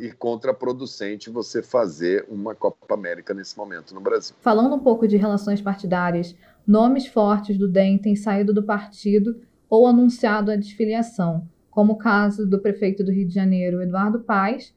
[0.00, 4.36] e contraproducente você fazer uma Copa América nesse momento no Brasil.
[4.40, 9.86] Falando um pouco de relações partidárias, nomes fortes do DEM têm saído do partido ou
[9.86, 14.74] anunciado a desfiliação, como o caso do prefeito do Rio de Janeiro, Eduardo Paes,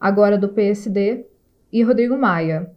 [0.00, 1.26] agora do PSD,
[1.72, 2.70] e Rodrigo Maia.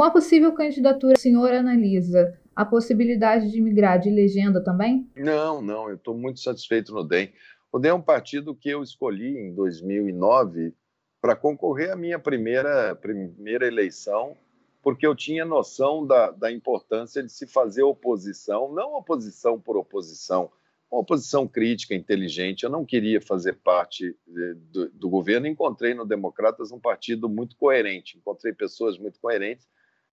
[0.00, 5.06] Com a possível candidatura, o senhor analisa a possibilidade de migrar de legenda também?
[5.14, 7.30] Não, não, eu estou muito satisfeito no DEM.
[7.70, 10.72] O DEM é um partido que eu escolhi em 2009
[11.20, 14.38] para concorrer à minha primeira, primeira eleição,
[14.82, 20.50] porque eu tinha noção da, da importância de se fazer oposição, não oposição por oposição,
[20.90, 22.62] uma oposição crítica, inteligente.
[22.62, 25.46] Eu não queria fazer parte eh, do, do governo.
[25.46, 29.68] Encontrei no Democratas um partido muito coerente, encontrei pessoas muito coerentes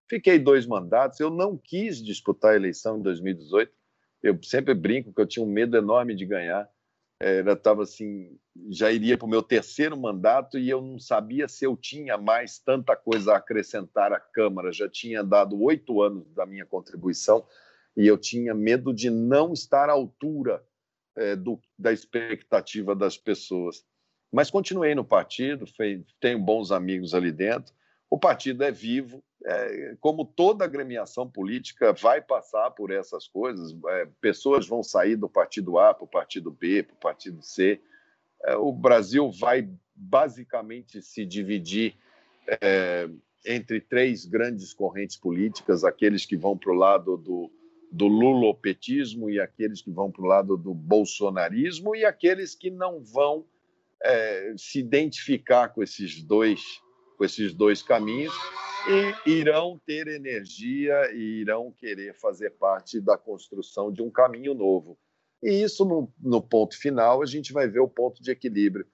[0.08, 3.72] Fiquei dois mandatos, eu não quis disputar a eleição em 2018.
[4.22, 6.70] Eu sempre brinco que eu tinha um medo enorme de ganhar.
[7.20, 8.38] era estava assim,
[8.70, 12.60] já iria para o meu terceiro mandato e eu não sabia se eu tinha mais
[12.60, 14.72] tanta coisa a acrescentar à Câmara.
[14.72, 17.46] Já tinha dado oito anos da minha contribuição
[17.98, 20.64] e eu tinha medo de não estar à altura
[21.16, 23.84] é, do, da expectativa das pessoas.
[24.32, 25.66] Mas continuei no partido,
[26.20, 27.74] tenho bons amigos ali dentro.
[28.10, 34.08] O partido é vivo, é, como toda agremiação política vai passar por essas coisas, é,
[34.22, 37.80] pessoas vão sair do partido A para o partido B, para o partido C.
[38.44, 41.96] É, o Brasil vai basicamente se dividir
[42.62, 43.10] é,
[43.46, 47.52] entre três grandes correntes políticas: aqueles que vão para o lado do,
[47.92, 53.00] do lulopetismo e aqueles que vão para o lado do bolsonarismo e aqueles que não
[53.02, 53.46] vão
[54.02, 56.62] é, se identificar com esses dois
[57.16, 58.34] com esses dois caminhos
[59.26, 64.98] e irão ter energia e irão querer fazer parte da construção de um caminho novo.
[65.42, 68.86] E isso, no, no ponto final, a gente vai ver o ponto de equilíbrio.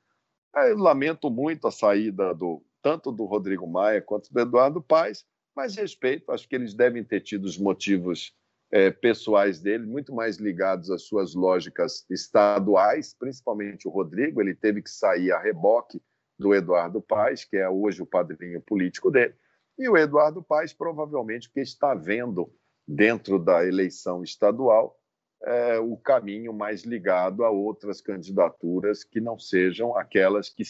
[0.55, 5.75] Eu lamento muito a saída do tanto do Rodrigo Maia quanto do Eduardo Paes, mas
[5.75, 8.33] respeito, acho que eles devem ter tido os motivos
[8.71, 14.81] é, pessoais dele, muito mais ligados às suas lógicas estaduais, principalmente o Rodrigo, ele teve
[14.81, 16.01] que sair a reboque
[16.41, 19.35] do Eduardo Paes, que é hoje o padrinho político dele,
[19.77, 22.51] e o Eduardo Paes, provavelmente, porque está vendo
[22.87, 24.99] dentro da eleição estadual
[25.43, 30.63] é, o caminho mais ligado a outras candidaturas que não sejam aquelas que.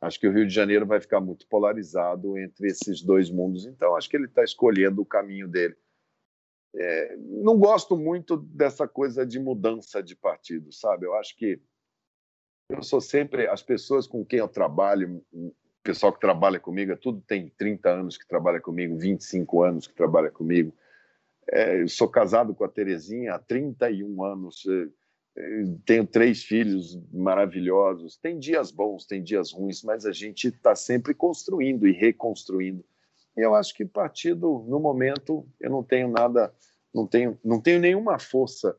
[0.00, 3.96] Acho que o Rio de Janeiro vai ficar muito polarizado entre esses dois mundos, então
[3.96, 5.74] acho que ele está escolhendo o caminho dele.
[6.76, 11.06] É, não gosto muito dessa coisa de mudança de partido, sabe?
[11.06, 11.60] Eu acho que
[12.68, 15.22] eu sou sempre as pessoas com quem eu trabalho,
[15.82, 19.94] pessoal que trabalha comigo, é tudo tem 30 anos que trabalha comigo, 25 anos que
[19.94, 20.72] trabalha comigo.
[21.50, 24.88] É, eu sou casado com a Terezinha há 31 anos, é,
[25.36, 28.16] é, tenho três filhos maravilhosos.
[28.16, 32.84] Tem dias bons, tem dias ruins, mas a gente está sempre construindo e reconstruindo.
[33.36, 36.54] E eu acho que partido, no momento, eu não tenho nada,
[36.94, 38.76] não tenho, não tenho nenhuma força,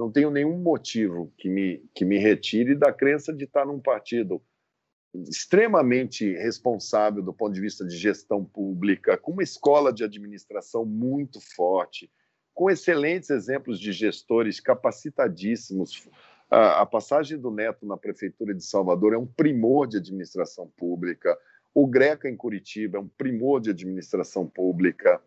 [0.00, 4.42] não tenho nenhum motivo que me, que me retire da crença de estar num partido
[5.28, 11.40] extremamente responsável do ponto de vista de gestão pública, com uma escola de administração muito
[11.54, 12.10] forte,
[12.54, 16.08] com excelentes exemplos de gestores capacitadíssimos.
[16.48, 21.36] A, passagem do Neto na prefeitura de Salvador é um primor de administração pública.
[21.74, 25.20] O Greca em Curitiba é um primor de administração pública.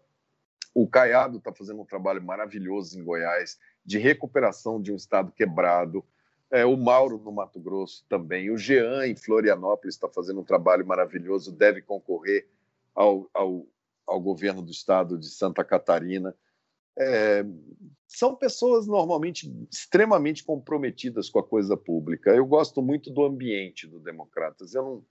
[0.73, 6.03] O Caiado está fazendo um trabalho maravilhoso em Goiás de recuperação de um estado quebrado.
[6.51, 8.51] É, o Mauro no Mato Grosso também.
[8.51, 12.47] O Jean em Florianópolis está fazendo um trabalho maravilhoso, deve concorrer
[12.93, 13.65] ao, ao,
[14.05, 16.35] ao governo do estado de Santa Catarina.
[16.95, 17.43] É,
[18.07, 22.29] são pessoas normalmente extremamente comprometidas com a coisa pública.
[22.29, 24.75] Eu gosto muito do ambiente do Democratas.
[24.75, 25.05] Eu não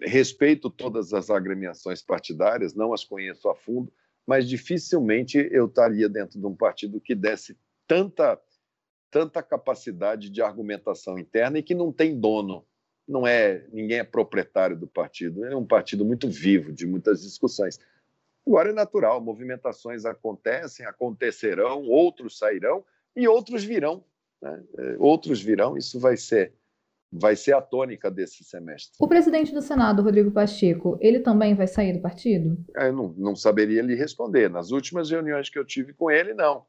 [0.00, 3.92] respeito todas as agremiações partidárias, não as conheço a fundo,
[4.26, 7.56] mas dificilmente eu estaria dentro de um partido que desse
[7.86, 8.40] tanta
[9.10, 12.64] tanta capacidade de argumentação interna e que não tem dono.
[13.06, 15.44] Não é ninguém é proprietário do partido.
[15.44, 17.78] É um partido muito vivo, de muitas discussões.
[18.46, 22.82] Agora é natural, movimentações acontecem, acontecerão, outros sairão
[23.14, 24.02] e outros virão.
[24.40, 24.64] Né?
[24.78, 25.76] É, outros virão.
[25.76, 26.54] Isso vai ser
[27.12, 28.96] vai ser a tônica desse semestre.
[28.98, 32.56] O presidente do Senado, Rodrigo Pacheco, ele também vai sair do partido?
[32.74, 34.48] Eu não, não saberia lhe responder.
[34.48, 36.64] Nas últimas reuniões que eu tive com ele, não.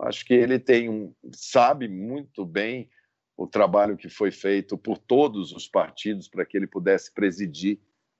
[0.00, 2.90] Acho que ele tem um, sabe muito bem
[3.36, 7.78] o trabalho que foi feito por todos os partidos para que ele pudesse presidir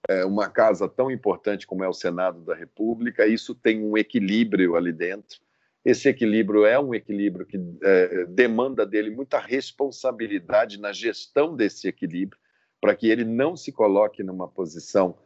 [0.08, 3.26] é, uma casa tão importante como é o Senado da República.
[3.26, 5.40] Isso tem um equilíbrio ali dentro.
[5.84, 12.40] Esse equilíbrio é um equilíbrio que é, demanda dele muita responsabilidade na gestão desse equilíbrio,
[12.80, 15.18] para que ele não se coloque numa posição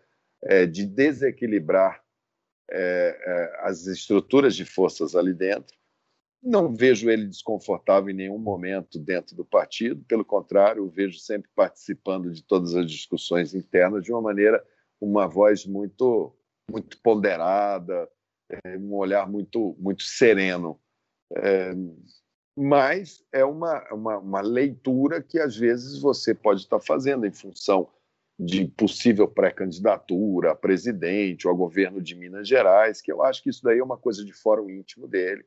[0.42, 2.02] é, de desequilibrar
[2.70, 5.76] é, é, as estruturas de forças ali dentro.
[6.42, 11.50] Não vejo ele desconfortável em nenhum momento dentro do partido, pelo contrário, o vejo sempre
[11.54, 14.64] participando de todas as discussões internas de uma maneira,
[15.00, 16.32] uma voz muito,
[16.70, 18.08] muito ponderada,
[18.50, 20.78] é, um olhar muito, muito sereno.
[21.36, 21.72] É,
[22.56, 27.88] mas é uma, uma, uma leitura que às vezes você pode estar fazendo em função
[28.38, 33.50] de possível pré-candidatura a presidente ou a governo de Minas Gerais, que eu acho que
[33.50, 35.44] isso daí é uma coisa de fórum íntimo dele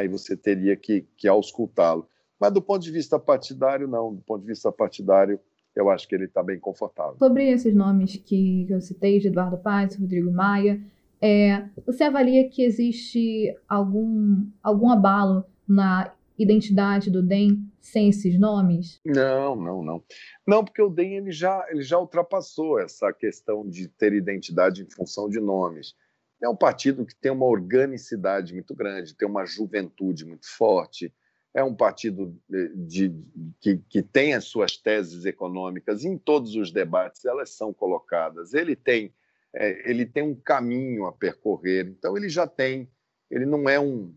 [0.00, 2.08] aí você teria que, que auscultá-lo.
[2.40, 4.14] Mas do ponto de vista partidário, não.
[4.14, 5.38] Do ponto de vista partidário,
[5.76, 7.16] eu acho que ele está bem confortável.
[7.18, 10.80] Sobre esses nomes que eu citei, de Eduardo Paes, Rodrigo Maia,
[11.22, 19.00] é, você avalia que existe algum, algum abalo na identidade do DEM sem esses nomes?
[19.04, 20.04] Não, não, não.
[20.46, 24.90] Não, porque o DEM ele já, ele já ultrapassou essa questão de ter identidade em
[24.90, 25.94] função de nomes.
[26.42, 31.14] É um partido que tem uma organicidade muito grande, tem uma juventude muito forte,
[31.54, 33.14] é um partido de, de,
[33.60, 38.54] que, que tem as suas teses econômicas em todos os debates, elas são colocadas.
[38.54, 39.14] Ele tem,
[39.54, 42.90] é, ele tem um caminho a percorrer, então ele já tem,
[43.30, 44.14] ele não é um,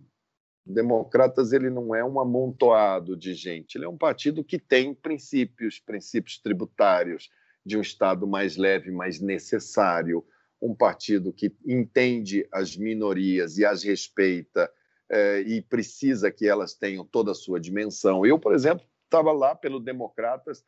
[0.65, 5.79] Democratas ele não é um amontoado de gente, ele é um partido que tem princípios,
[5.79, 7.29] princípios tributários
[7.65, 10.25] de um Estado mais leve, mais necessário,
[10.61, 14.71] um partido que entende as minorias e as respeita
[15.11, 18.25] eh, e precisa que elas tenham toda a sua dimensão.
[18.25, 20.63] Eu, por exemplo, estava lá pelo Democratas,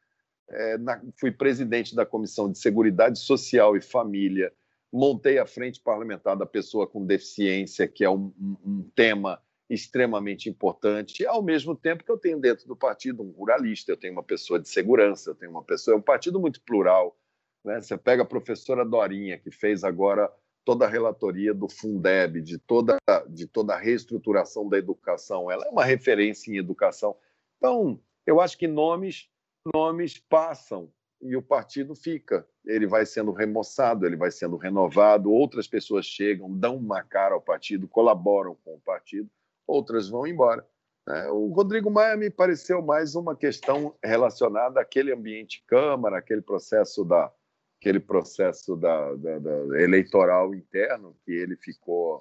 [0.50, 4.54] eh, na, fui presidente da Comissão de Seguridade Social e Família,
[4.92, 10.50] montei a frente parlamentar da pessoa com deficiência, que é um, um, um tema extremamente
[10.50, 14.24] importante, ao mesmo tempo que eu tenho dentro do partido um ruralista, eu tenho uma
[14.24, 17.18] pessoa de segurança, eu tenho uma pessoa, é um partido muito plural.
[17.66, 17.82] Né?
[17.82, 20.32] Você pega a professora Dorinha, que fez agora
[20.64, 22.98] toda a relatoria do Fundeb, de toda,
[23.30, 27.16] de toda a reestruturação da educação, ela é uma referência em educação.
[27.58, 29.30] Então, eu acho que nomes,
[29.74, 32.48] nomes passam e o partido fica.
[32.66, 37.42] Ele vai sendo remoçado, ele vai sendo renovado, outras pessoas chegam, dão uma cara ao
[37.42, 39.30] partido, colaboram com o partido
[39.68, 40.66] outras vão embora.
[41.06, 41.28] Né?
[41.30, 47.32] O Rodrigo Maia me pareceu mais uma questão relacionada àquele ambiente Câmara, aquele processo da
[47.80, 52.20] aquele processo da, da, da eleitoral interno que ele ficou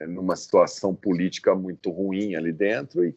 [0.00, 3.16] é, numa situação política muito ruim ali dentro e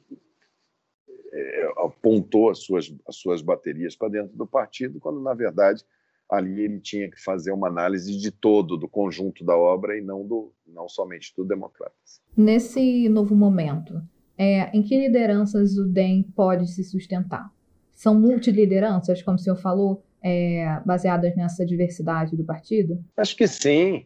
[1.77, 5.83] apontou as suas, as suas baterias para dentro do partido, quando, na verdade,
[6.29, 10.25] ali ele tinha que fazer uma análise de todo, do conjunto da obra e não,
[10.25, 12.21] do, não somente do Democratas.
[12.35, 14.01] Nesse novo momento,
[14.37, 17.49] é, em que lideranças o DEM pode se sustentar?
[17.93, 23.03] São multilideranças, como o senhor falou, é, baseadas nessa diversidade do partido?
[23.15, 24.05] Acho que sim.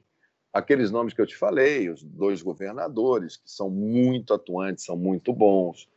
[0.53, 5.33] Aqueles nomes que eu te falei, os dois governadores, que são muito atuantes, são muito
[5.33, 5.89] bons.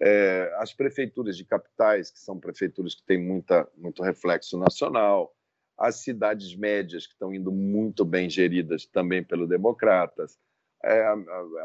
[0.00, 5.34] É, as prefeituras de capitais, que são prefeituras que têm muita, muito reflexo nacional.
[5.76, 10.38] As cidades médias, que estão indo muito bem geridas também pelo Democratas
[10.82, 11.12] é, a,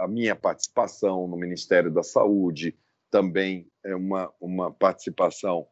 [0.04, 2.76] a, minha participação no Ministério da Saúde
[3.12, 5.68] também é uma, uma participação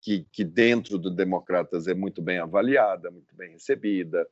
[0.00, 4.26] que, que dentro do Democratas é muito bem avaliada, muito bem recebida.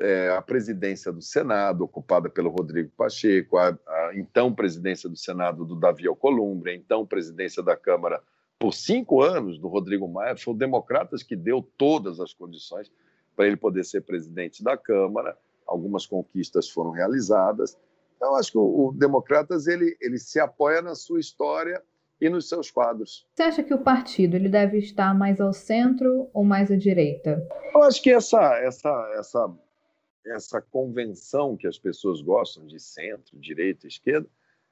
[0.00, 5.64] É, a presidência do Senado, ocupada pelo Rodrigo Pacheco, a, a, então presidência do Senado
[5.64, 8.22] do Davi Alcolumbre, a então presidência da Câmara
[8.58, 12.90] por cinco anos do Rodrigo Maia, foi o Democratas que deu todas as condições
[13.36, 15.36] para ele poder ser presidente da Câmara
[15.70, 17.78] algumas conquistas foram realizadas.
[18.16, 21.80] Então, acho que o, o Democratas ele, ele se apoia na sua história
[22.20, 23.26] e nos seus quadros.
[23.34, 27.46] Você acha que o partido ele deve estar mais ao centro ou mais à direita?
[27.74, 29.50] Eu acho que essa, essa, essa,
[30.26, 34.28] essa convenção que as pessoas gostam de centro, direita, esquerda,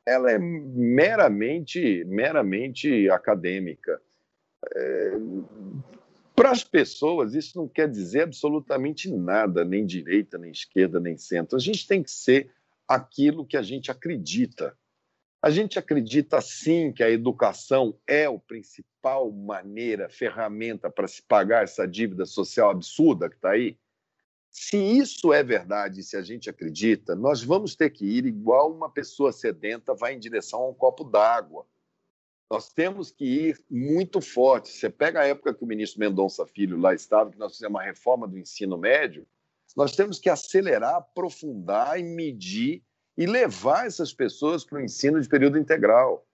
[0.06, 4.00] ela é meramente, meramente acadêmica.
[4.74, 5.12] É,
[6.34, 11.56] para as pessoas, isso não quer dizer absolutamente nada, nem direita, nem esquerda, nem centro.
[11.56, 12.50] A gente tem que ser
[12.86, 14.76] aquilo que a gente acredita.
[15.42, 21.64] A gente acredita sim que a educação é a principal maneira, ferramenta para se pagar
[21.64, 23.76] essa dívida social absurda que está aí.
[24.60, 28.90] Se isso é verdade, se a gente acredita, nós vamos ter que ir igual uma
[28.90, 31.64] pessoa sedenta vai em direção a um copo d'água.
[32.50, 34.68] Nós temos que ir muito forte.
[34.68, 37.84] Você pega a época que o ministro Mendonça Filho lá estava, que nós fizemos uma
[37.84, 39.24] reforma do ensino médio,
[39.76, 42.82] nós temos que acelerar, aprofundar e medir
[43.16, 46.26] e levar essas pessoas para o ensino de período integral.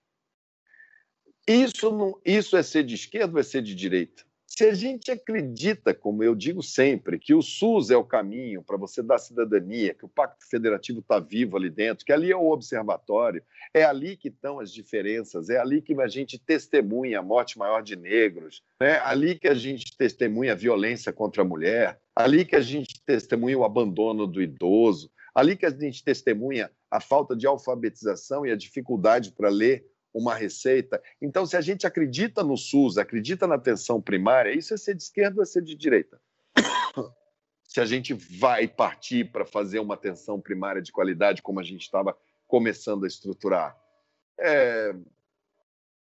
[1.47, 4.25] Isso, não, isso é ser de esquerda ou é ser de direita?
[4.57, 8.77] Se a gente acredita, como eu digo sempre, que o SUS é o caminho para
[8.77, 12.53] você dar cidadania, que o Pacto Federativo está vivo ali dentro, que ali é o
[12.53, 13.43] observatório,
[13.75, 17.83] é ali que estão as diferenças, é ali que a gente testemunha a morte maior
[17.83, 22.55] de negros, é ali que a gente testemunha a violência contra a mulher, ali que
[22.55, 27.45] a gente testemunha o abandono do idoso, ali que a gente testemunha a falta de
[27.45, 29.85] alfabetização e a dificuldade para ler
[30.15, 31.03] uma receita.
[31.21, 35.03] Então, se a gente acredita no SUS, acredita na atenção primária, isso é ser de
[35.03, 36.21] esquerda ou é ser de direita.
[37.67, 41.83] Se a gente vai partir para fazer uma atenção primária de qualidade, como a gente
[41.83, 43.77] estava começando a estruturar.
[44.39, 44.95] É...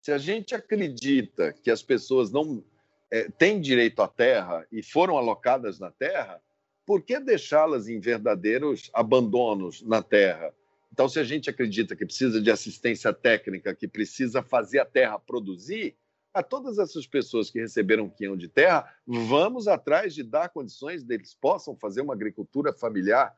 [0.00, 2.64] Se a gente acredita que as pessoas não
[3.10, 6.40] é, têm direito à terra e foram alocadas na terra,
[6.86, 10.54] por que deixá-las em verdadeiros abandonos na terra?
[10.92, 15.18] Então, se a gente acredita que precisa de assistência técnica, que precisa fazer a terra
[15.18, 15.96] produzir,
[16.32, 21.02] a todas essas pessoas que receberam um quinhão de terra, vamos atrás de dar condições
[21.02, 23.34] deles possam fazer uma agricultura familiar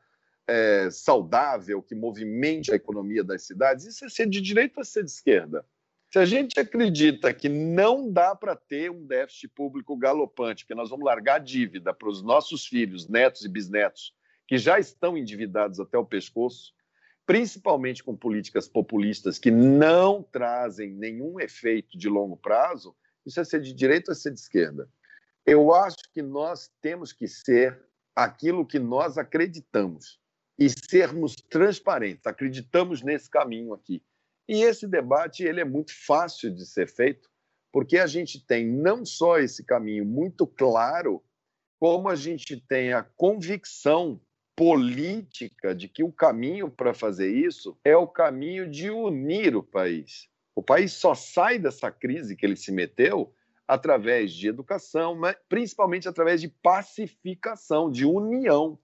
[0.47, 3.85] é, saudável, que movimente a economia das cidades.
[3.85, 5.65] Isso é ser de direita ou ser de esquerda?
[6.11, 10.91] Se a gente acredita que não dá para ter um déficit público galopante, que nós
[10.91, 14.13] vamos largar dívida para os nossos filhos, netos e bisnetos,
[14.47, 16.73] que já estão endividados até o pescoço,
[17.25, 22.95] principalmente com políticas populistas que não trazem nenhum efeito de longo prazo,
[23.25, 24.89] isso é ser de direita ou é ser de esquerda?
[25.45, 27.81] Eu acho que nós temos que ser
[28.15, 30.19] aquilo que nós acreditamos
[30.57, 32.27] e sermos transparentes.
[32.27, 34.03] Acreditamos nesse caminho aqui.
[34.47, 37.29] E esse debate ele é muito fácil de ser feito,
[37.71, 41.23] porque a gente tem não só esse caminho muito claro,
[41.79, 44.21] como a gente tem a convicção
[44.55, 50.29] política de que o caminho para fazer isso é o caminho de unir o país.
[50.55, 53.33] O país só sai dessa crise que ele se meteu
[53.67, 58.77] através de educação, mas principalmente através de pacificação, de união.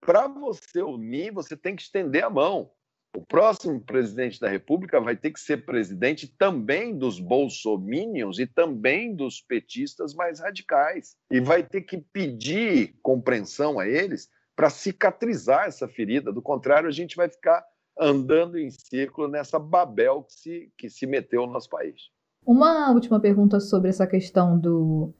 [0.00, 2.70] Para você unir, você tem que estender a mão.
[3.16, 9.14] O próximo presidente da República vai ter que ser presidente também dos bolsominions e também
[9.14, 11.16] dos petistas mais radicais.
[11.30, 16.32] E vai ter que pedir compreensão a eles para cicatrizar essa ferida.
[16.32, 17.64] Do contrário, a gente vai ficar
[17.98, 22.10] andando em círculo nessa babel que se, que se meteu no nosso país.
[22.44, 25.12] Uma última pergunta sobre essa questão do,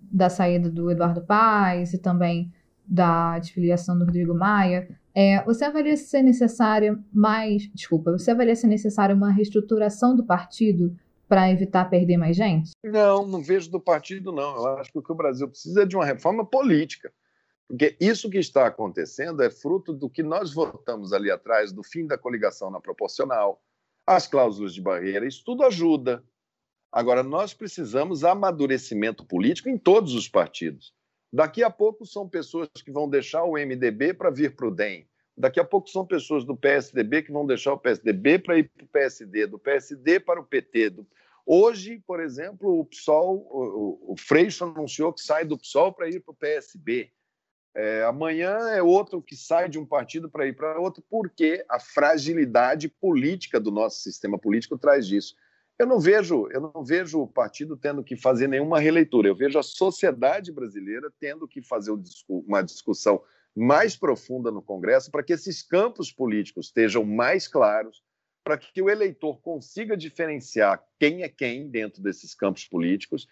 [0.00, 2.52] da saída do Eduardo Paes e também
[2.86, 4.88] da desfiliação do Rodrigo Maia.
[5.14, 10.96] É, você avalia ser necessária mais, desculpa, você avalia ser necessária uma reestruturação do partido
[11.28, 12.72] para evitar perder mais gente?
[12.84, 14.56] Não, não vejo do partido, não.
[14.56, 17.12] Eu acho que o que o Brasil precisa é de uma reforma política.
[17.70, 22.04] Porque isso que está acontecendo é fruto do que nós votamos ali atrás, do fim
[22.04, 23.62] da coligação na proporcional,
[24.04, 26.20] as cláusulas de barreira, isso tudo ajuda.
[26.90, 30.92] Agora, nós precisamos amadurecimento político em todos os partidos.
[31.32, 35.06] Daqui a pouco são pessoas que vão deixar o MDB para vir para o DEM.
[35.38, 38.84] Daqui a pouco são pessoas do PSDB que vão deixar o PSDB para ir para
[38.84, 40.96] o PSD, do PSD para o PT.
[41.46, 46.18] Hoje, por exemplo, o PSOL, o, o Freixo anunciou que sai do PSOL para ir
[46.18, 47.12] para o PSB.
[47.74, 51.78] É, amanhã é outro que sai de um partido para ir para outro, porque a
[51.78, 55.36] fragilidade política do nosso sistema político traz disso.
[55.78, 59.28] Eu não vejo, eu não vejo o partido tendo que fazer nenhuma releitura.
[59.28, 61.92] Eu vejo a sociedade brasileira tendo que fazer
[62.28, 63.22] uma discussão
[63.56, 68.02] mais profunda no Congresso para que esses campos políticos estejam mais claros,
[68.44, 73.26] para que o eleitor consiga diferenciar quem é quem dentro desses campos políticos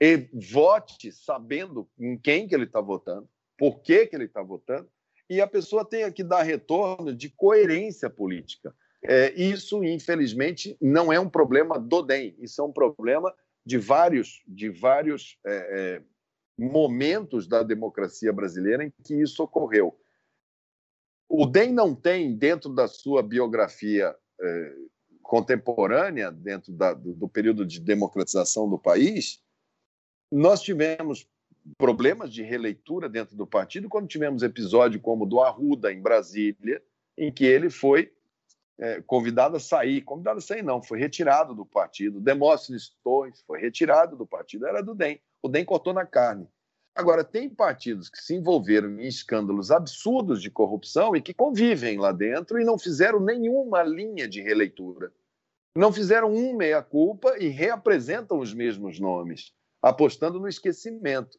[0.00, 4.88] e vote sabendo em quem que ele está votando, por que, que ele está votando,
[5.28, 8.74] e a pessoa tenha que dar retorno de coerência política.
[9.02, 13.34] É, isso, infelizmente, não é um problema do DEM, isso é um problema
[13.64, 16.02] de vários, de vários é, é,
[16.58, 19.98] momentos da democracia brasileira em que isso ocorreu.
[21.28, 24.74] O DEM não tem, dentro da sua biografia é,
[25.22, 29.42] contemporânea, dentro da, do, do período de democratização do país,
[30.30, 31.28] nós tivemos
[31.78, 36.82] problemas de releitura dentro do partido quando tivemos episódio como o do Arruda, em Brasília,
[37.16, 38.12] em que ele foi
[38.78, 40.02] é, convidado a sair.
[40.02, 42.20] Convidado a sair, não, foi retirado do partido.
[42.20, 45.20] Demóstenes Torres foi retirado do partido, era do DEM.
[45.42, 46.48] O DEM cortou na carne.
[46.96, 52.12] Agora, tem partidos que se envolveram em escândalos absurdos de corrupção e que convivem lá
[52.12, 55.12] dentro e não fizeram nenhuma linha de releitura.
[55.76, 59.52] Não fizeram um meia-culpa e reapresentam os mesmos nomes,
[59.82, 61.36] apostando no esquecimento.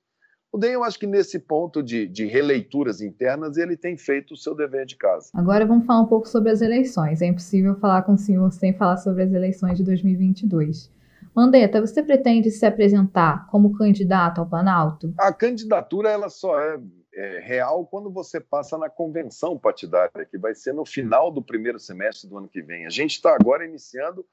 [0.55, 4.37] O DEM, eu acho que nesse ponto de, de releituras internas, ele tem feito o
[4.37, 5.29] seu dever de casa.
[5.33, 7.21] Agora vamos falar um pouco sobre as eleições.
[7.21, 10.89] É impossível falar com o senhor sem falar sobre as eleições de 2022.
[11.35, 15.13] Mandetta, você pretende se apresentar como candidato ao Planalto?
[15.17, 16.79] A candidatura ela só é,
[17.13, 21.79] é, real quando você passa na convenção partidária, que vai ser no final do primeiro
[21.79, 22.85] semestre do ano que vem.
[22.85, 24.25] A gente está agora iniciando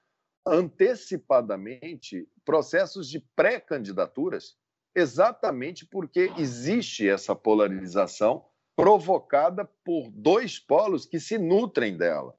[0.46, 4.61] antecipadamente processos de pré-candidaturas
[4.94, 8.44] exatamente porque existe essa polarização
[8.76, 12.34] provocada por dois polos que se nutrem dela.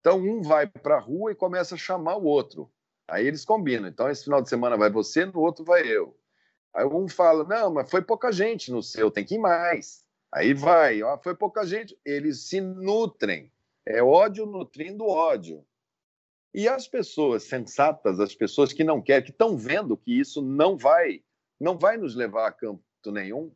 [0.00, 2.70] Então, um vai para a rua e começa a chamar o outro.
[3.08, 3.88] Aí eles combinam.
[3.88, 6.16] Então, esse final de semana vai você, no outro vai eu.
[6.74, 10.04] Aí um fala: não, mas foi pouca gente no seu, tem que ir mais.
[10.32, 11.98] Aí vai, ó, foi pouca gente.
[12.04, 13.52] Eles se nutrem.
[13.86, 15.64] É ódio nutrindo ódio.
[16.52, 20.76] E as pessoas sensatas, as pessoas que não querem, que estão vendo que isso não
[20.76, 21.22] vai
[21.64, 23.50] não vai nos levar a campo nenhum,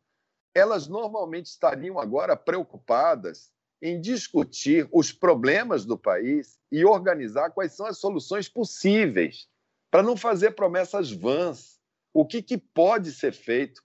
[0.53, 7.85] elas normalmente estariam agora preocupadas em discutir os problemas do país e organizar quais são
[7.85, 9.47] as soluções possíveis,
[9.91, 11.79] para não fazer promessas vãs.
[12.11, 13.79] O que, que pode ser feito?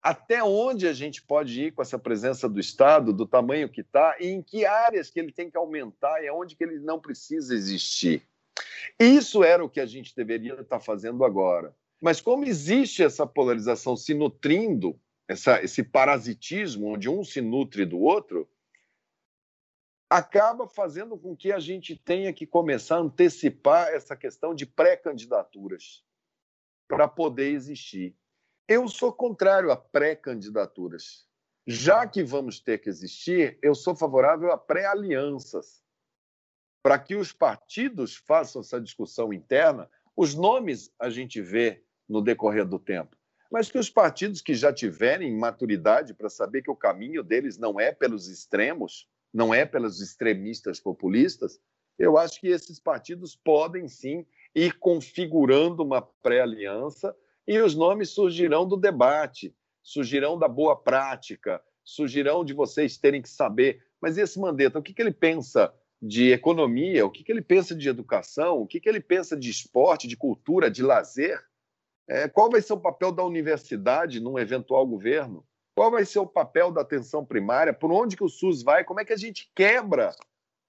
[0.00, 4.16] Até onde a gente pode ir com essa presença do Estado, do tamanho que está,
[4.20, 7.54] e em que áreas que ele tem que aumentar e onde que ele não precisa
[7.54, 8.26] existir.
[9.00, 11.74] Isso era o que a gente deveria estar fazendo agora.
[12.04, 17.98] Mas como existe essa polarização se nutrindo, essa, esse parasitismo, onde um se nutre do
[17.98, 18.46] outro,
[20.10, 26.04] acaba fazendo com que a gente tenha que começar a antecipar essa questão de pré-candidaturas
[26.86, 28.14] para poder existir.
[28.68, 31.26] Eu sou contrário a pré-candidaturas.
[31.66, 35.82] Já que vamos ter que existir, eu sou favorável a pré-alianças
[36.82, 39.90] para que os partidos façam essa discussão interna.
[40.14, 43.16] Os nomes a gente vê no decorrer do tempo,
[43.50, 47.78] mas que os partidos que já tiverem maturidade para saber que o caminho deles não
[47.78, 51.60] é pelos extremos, não é pelos extremistas populistas,
[51.98, 57.14] eu acho que esses partidos podem sim ir configurando uma pré-aliança
[57.46, 63.28] e os nomes surgirão do debate, surgirão da boa prática, surgirão de vocês terem que
[63.28, 63.84] saber.
[64.00, 67.74] Mas esse Mandetta, o que, que ele pensa de economia, o que, que ele pensa
[67.74, 71.40] de educação, o que, que ele pensa de esporte, de cultura, de lazer.
[72.06, 75.44] É, qual vai ser o papel da universidade num eventual governo?
[75.74, 77.72] Qual vai ser o papel da atenção primária?
[77.72, 78.84] Por onde que o SUS vai?
[78.84, 80.14] Como é que a gente quebra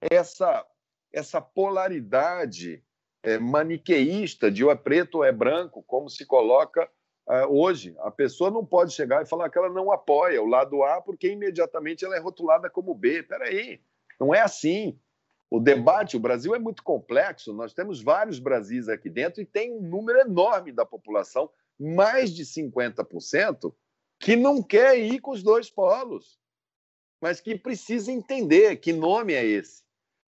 [0.01, 0.65] essa,
[1.13, 2.83] essa polaridade
[3.21, 6.89] é, maniqueísta de ou é preto ou é branco, como se coloca
[7.29, 7.95] é, hoje?
[7.99, 11.29] A pessoa não pode chegar e falar que ela não apoia o lado A porque
[11.29, 13.21] imediatamente ela é rotulada como B.
[13.23, 13.81] Peraí,
[14.19, 14.97] não é assim.
[15.49, 19.71] O debate, o Brasil é muito complexo, nós temos vários Brasis aqui dentro e tem
[19.71, 23.73] um número enorme da população, mais de 50%,
[24.19, 26.39] que não quer ir com os dois polos,
[27.21, 29.83] mas que precisa entender que nome é esse.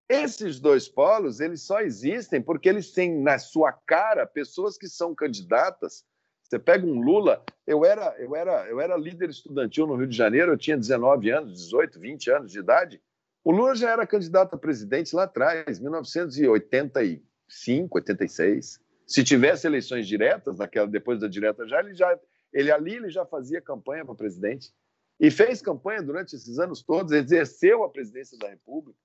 [0.08, 5.14] Esses dois polos, eles só existem porque eles têm na sua cara pessoas que são
[5.14, 6.04] candidatas.
[6.42, 10.16] Você pega um Lula, eu era, eu era, eu era líder estudantil no Rio de
[10.16, 13.02] Janeiro, eu tinha 19 anos, 18, 20 anos de idade.
[13.48, 18.78] O Lula já era candidato a presidente lá atrás, 1985, 86.
[19.06, 22.20] Se tivesse eleições diretas, naquela depois da direta já, ele já
[22.52, 24.70] ele ali ele já fazia campanha para presidente
[25.18, 29.00] e fez campanha durante esses anos todos, exerceu a presidência da República.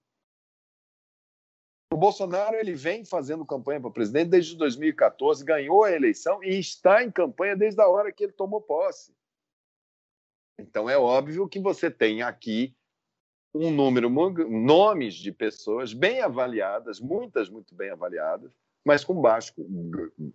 [1.93, 7.01] O Bolsonaro ele vem fazendo campanha para presidente desde 2014, ganhou a eleição e está
[7.01, 9.15] em campanha desde a hora que ele tomou posse.
[10.59, 12.75] Então é óbvio que você tem aqui
[13.53, 18.51] um número, nomes de pessoas bem avaliadas, muitas muito bem avaliadas,
[18.83, 19.53] mas com baixo,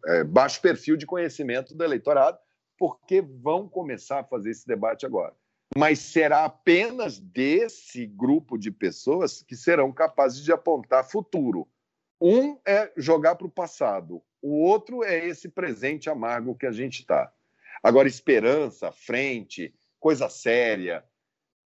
[0.06, 2.38] é, baixo perfil de conhecimento do eleitorado,
[2.78, 5.34] porque vão começar a fazer esse debate agora.
[5.76, 11.68] Mas será apenas desse grupo de pessoas que serão capazes de apontar futuro.
[12.20, 17.00] Um é jogar para o passado, o outro é esse presente amargo que a gente
[17.00, 17.32] está.
[17.82, 21.04] Agora, esperança, frente, coisa séria,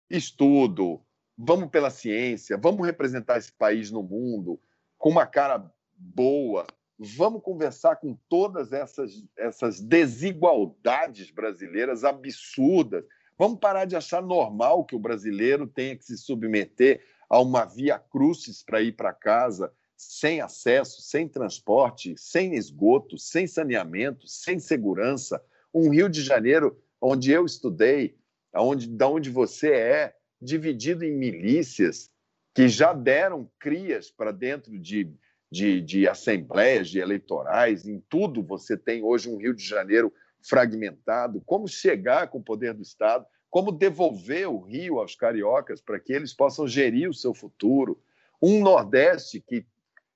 [0.09, 1.01] estudo,
[1.37, 4.59] vamos pela ciência, vamos representar esse país no mundo
[4.97, 6.65] com uma cara boa,
[6.97, 13.05] vamos conversar com todas essas, essas desigualdades brasileiras absurdas.
[13.37, 17.99] Vamos parar de achar normal que o brasileiro tenha que se submeter a uma via
[17.99, 25.43] crucis para ir para casa, sem acesso, sem transporte, sem esgoto, sem saneamento, sem segurança.
[25.71, 28.17] Um Rio de Janeiro onde eu estudei,
[28.55, 32.11] onde, da onde você é, dividido em milícias
[32.53, 35.11] que já deram crias para dentro de,
[35.51, 40.11] de, de assembleias, de eleitorais, em tudo você tem hoje um Rio de Janeiro
[40.41, 41.41] fragmentado.
[41.45, 43.25] Como chegar com o poder do Estado?
[43.49, 48.01] Como devolver o Rio aos cariocas para que eles possam gerir o seu futuro?
[48.41, 49.65] Um Nordeste que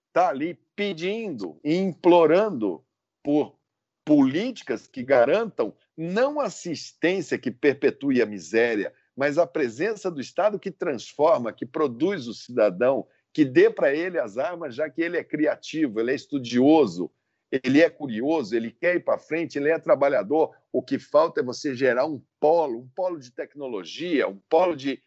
[0.07, 2.83] está ali pedindo e implorando
[3.23, 3.55] por
[4.03, 10.71] políticas que garantam não assistência que perpetue a miséria, mas a presença do Estado que
[10.71, 15.23] transforma, que produz o cidadão, que dê para ele as armas, já que ele é
[15.23, 17.11] criativo, ele é estudioso,
[17.51, 20.49] ele é curioso, ele quer ir para frente, ele é trabalhador.
[20.71, 24.99] O que falta é você gerar um polo, um polo de tecnologia, um polo de,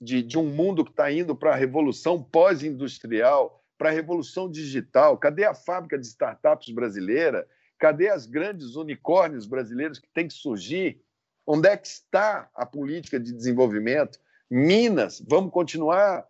[0.00, 5.16] de, de um mundo que está indo para a revolução pós-industrial, para a revolução digital.
[5.16, 7.46] Cadê a fábrica de startups brasileira?
[7.78, 11.00] Cadê as grandes unicórnios brasileiros que têm que surgir?
[11.52, 14.20] Onde é que está a política de desenvolvimento?
[14.48, 16.24] Minas, vamos continuar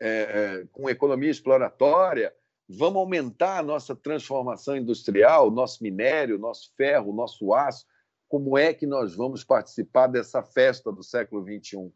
[0.00, 2.32] é, é, com economia exploratória,
[2.68, 7.84] vamos aumentar a nossa transformação industrial, nosso minério, nosso ferro, nosso aço.
[8.28, 11.92] Como é que nós vamos participar dessa festa do século XXI?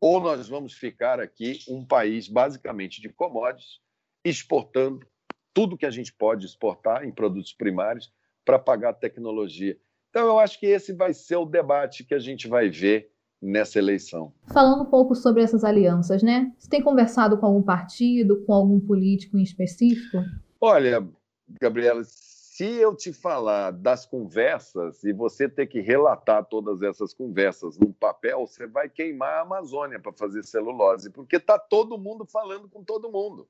[0.00, 3.80] ou nós vamos ficar aqui um país basicamente de commodities,
[4.24, 5.06] exportando
[5.52, 8.10] tudo que a gente pode exportar em produtos primários
[8.42, 9.78] para pagar tecnologia.
[10.10, 13.78] Então, eu acho que esse vai ser o debate que a gente vai ver nessa
[13.78, 14.32] eleição.
[14.52, 16.52] Falando um pouco sobre essas alianças, né?
[16.58, 20.18] Você tem conversado com algum partido, com algum político em específico?
[20.60, 21.08] Olha,
[21.60, 27.78] Gabriela, se eu te falar das conversas e você ter que relatar todas essas conversas
[27.78, 32.68] num papel, você vai queimar a Amazônia para fazer celulose, porque está todo mundo falando
[32.68, 33.48] com todo mundo.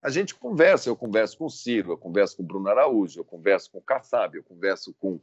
[0.00, 3.24] A gente conversa, eu converso com o Ciro, eu converso com o Bruno Araújo, eu
[3.24, 5.20] converso com o Kassab, eu converso com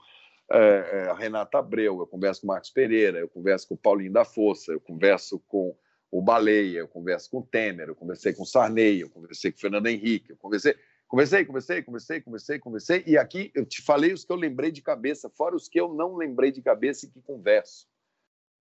[0.58, 4.12] é, a Renata Abreu, eu converso com o Marcos Pereira, eu converso com o Paulinho
[4.12, 5.76] da Força, eu converso com
[6.12, 9.58] o Baleia, eu converso com o Temer, eu conversei com o Sarney, eu conversei com
[9.58, 10.76] o Fernando Henrique, eu conversei
[11.10, 13.04] Conversei, conversei, conversei, conversei, conversei.
[13.08, 15.92] E aqui eu te falei os que eu lembrei de cabeça, fora os que eu
[15.92, 17.88] não lembrei de cabeça e que converso.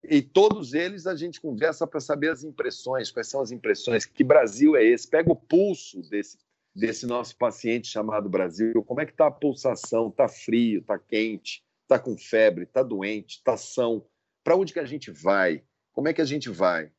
[0.03, 4.21] E todos eles a gente conversa para saber as impressões, quais são as impressões, que
[4.21, 5.09] Brasil é esse.
[5.09, 6.37] Pega o pulso desse,
[6.75, 8.83] desse nosso paciente chamado Brasil.
[8.83, 10.09] Como é que está a pulsação?
[10.09, 10.81] Está frio?
[10.81, 11.63] Está quente?
[11.85, 12.63] Está com febre?
[12.63, 13.37] Está doente?
[13.37, 14.05] Está são?
[14.43, 15.63] Para onde que a gente vai?
[15.93, 16.91] Como é que a gente vai?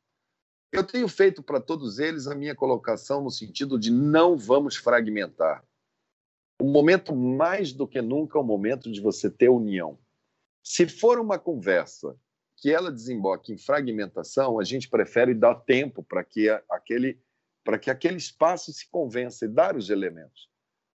[0.71, 5.63] Eu tenho feito para todos eles a minha colocação no sentido de não vamos fragmentar.
[6.59, 9.99] O momento mais do que nunca é o momento de você ter união.
[10.63, 12.17] Se for uma conversa
[12.57, 17.21] que ela desemboque em fragmentação, a gente prefere dar tempo para que aquele
[17.63, 20.49] para que aquele espaço se convença e dar os elementos.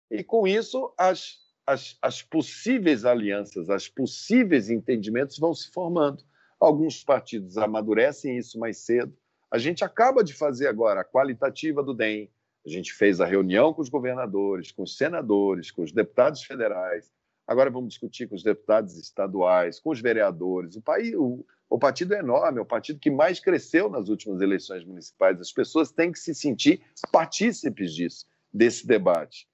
[0.09, 6.23] E com isso as, as, as possíveis alianças, as possíveis entendimentos vão se formando.
[6.59, 9.15] Alguns partidos amadurecem isso mais cedo,
[9.51, 12.31] a gente acaba de fazer agora a qualitativa do DEM,
[12.65, 17.11] a gente fez a reunião com os governadores, com os senadores, com os deputados federais.
[17.45, 20.77] Agora vamos discutir com os deputados estaduais, com os vereadores.
[20.77, 24.39] O, país, o, o partido é enorme, é o partido que mais cresceu nas últimas
[24.39, 25.41] eleições municipais.
[25.41, 26.81] As pessoas têm que se sentir
[27.11, 29.49] partícipes disso, desse debate.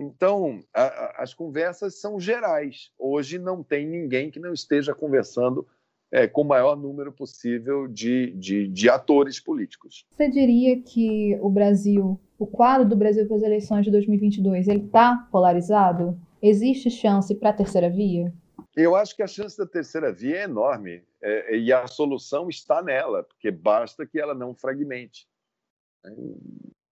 [0.00, 2.90] Então, a, a, as conversas são gerais.
[2.98, 5.66] Hoje não tem ninguém que não esteja conversando
[6.10, 10.04] é, com o maior número possível de, de, de atores políticos.
[10.16, 14.86] Você diria que o Brasil, o quadro do Brasil para as eleições de 2022, ele
[14.86, 16.18] está polarizado?
[16.42, 18.32] Existe chance para a terceira via?
[18.74, 22.82] Eu acho que a chance da terceira via é enorme é, e a solução está
[22.82, 25.28] nela, porque basta que ela não fragmente.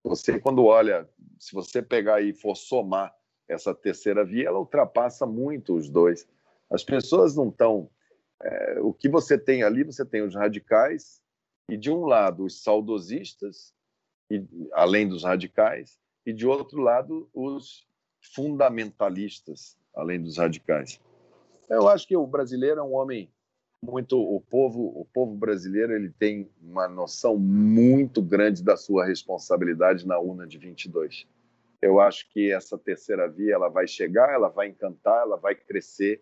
[0.04, 3.14] Você, quando olha, se você pegar e for somar
[3.48, 6.28] essa terceira via, ela ultrapassa muito os dois.
[6.70, 7.88] As pessoas não estão
[8.42, 11.20] é, o que você tem ali, você tem os radicais,
[11.68, 13.74] e de um lado os saudosistas,
[14.30, 17.86] e, além dos radicais, e de outro lado os
[18.34, 21.00] fundamentalistas, além dos radicais.
[21.68, 23.30] Eu acho que o brasileiro é um homem
[23.82, 30.06] muito o povo o povo brasileiro ele tem uma noção muito grande da sua responsabilidade
[30.06, 31.26] na urna de 22
[31.80, 36.20] eu acho que essa terceira via ela vai chegar ela vai encantar ela vai crescer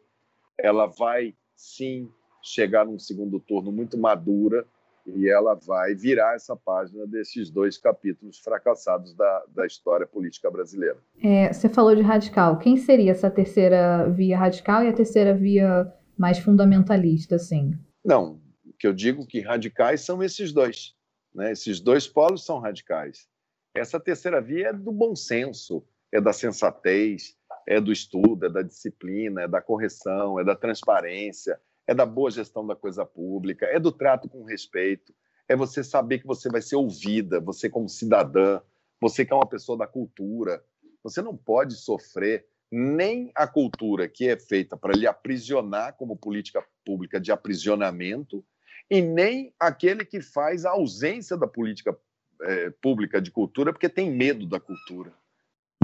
[0.59, 2.11] ela vai sim
[2.43, 4.67] chegar num segundo turno muito madura
[5.07, 10.97] e ela vai virar essa página desses dois capítulos fracassados da, da história política brasileira.
[11.23, 12.59] É, você falou de radical.
[12.59, 17.79] Quem seria essa terceira via radical e a terceira via mais fundamentalista, assim?
[18.05, 20.95] Não, o que eu digo que radicais são esses dois.
[21.35, 21.53] Né?
[21.53, 23.29] Esses dois polos são radicais.
[23.75, 27.37] Essa terceira via é do bom senso, é da sensatez,
[27.67, 32.31] é do estudo, é da disciplina, é da correção, é da transparência, é da boa
[32.31, 35.15] gestão da coisa pública, é do trato com respeito,
[35.49, 38.61] é você saber que você vai ser ouvida, você como cidadã,
[39.01, 40.65] você que é uma pessoa da cultura.
[41.03, 46.65] Você não pode sofrer nem a cultura que é feita para lhe aprisionar como política
[46.85, 48.45] pública de aprisionamento,
[48.91, 51.97] e nem aquele que faz a ausência da política
[52.43, 55.13] é, pública de cultura porque tem medo da cultura.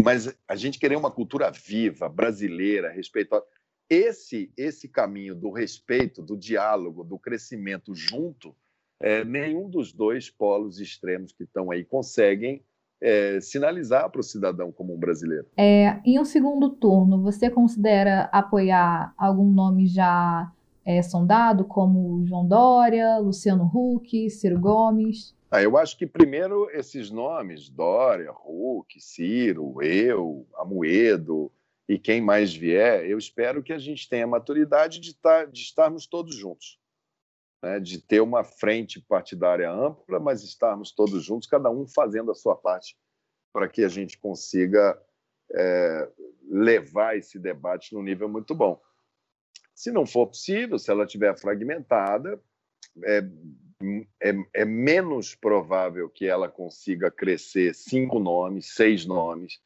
[0.02, 3.44] Mas a gente querer uma cultura viva, brasileira, respeitosa,
[3.88, 8.54] esse esse caminho do respeito, do diálogo, do crescimento junto,
[9.00, 12.64] é, nenhum dos dois polos extremos que estão aí conseguem
[13.02, 15.46] é, sinalizar para o cidadão como um brasileiro.
[15.56, 20.50] É, em um segundo turno, você considera apoiar algum nome já
[20.84, 25.34] é, sondado, como João Dória, Luciano Huck, Ciro Gomes?
[25.50, 31.52] Ah, eu acho que primeiro esses nomes, Dória, Huck, Ciro, eu, Amoedo
[31.88, 35.60] e quem mais vier, eu espero que a gente tenha a maturidade de, tar, de
[35.60, 36.78] estarmos todos juntos.
[37.62, 37.78] Né?
[37.78, 42.56] De ter uma frente partidária ampla, mas estarmos todos juntos, cada um fazendo a sua
[42.56, 42.96] parte,
[43.52, 45.00] para que a gente consiga
[45.54, 46.08] é,
[46.50, 48.80] levar esse debate num nível muito bom.
[49.74, 52.40] Se não for possível, se ela estiver fragmentada,
[53.04, 53.22] é,
[54.20, 59.60] é, é menos provável que ela consiga crescer cinco nomes, seis nomes.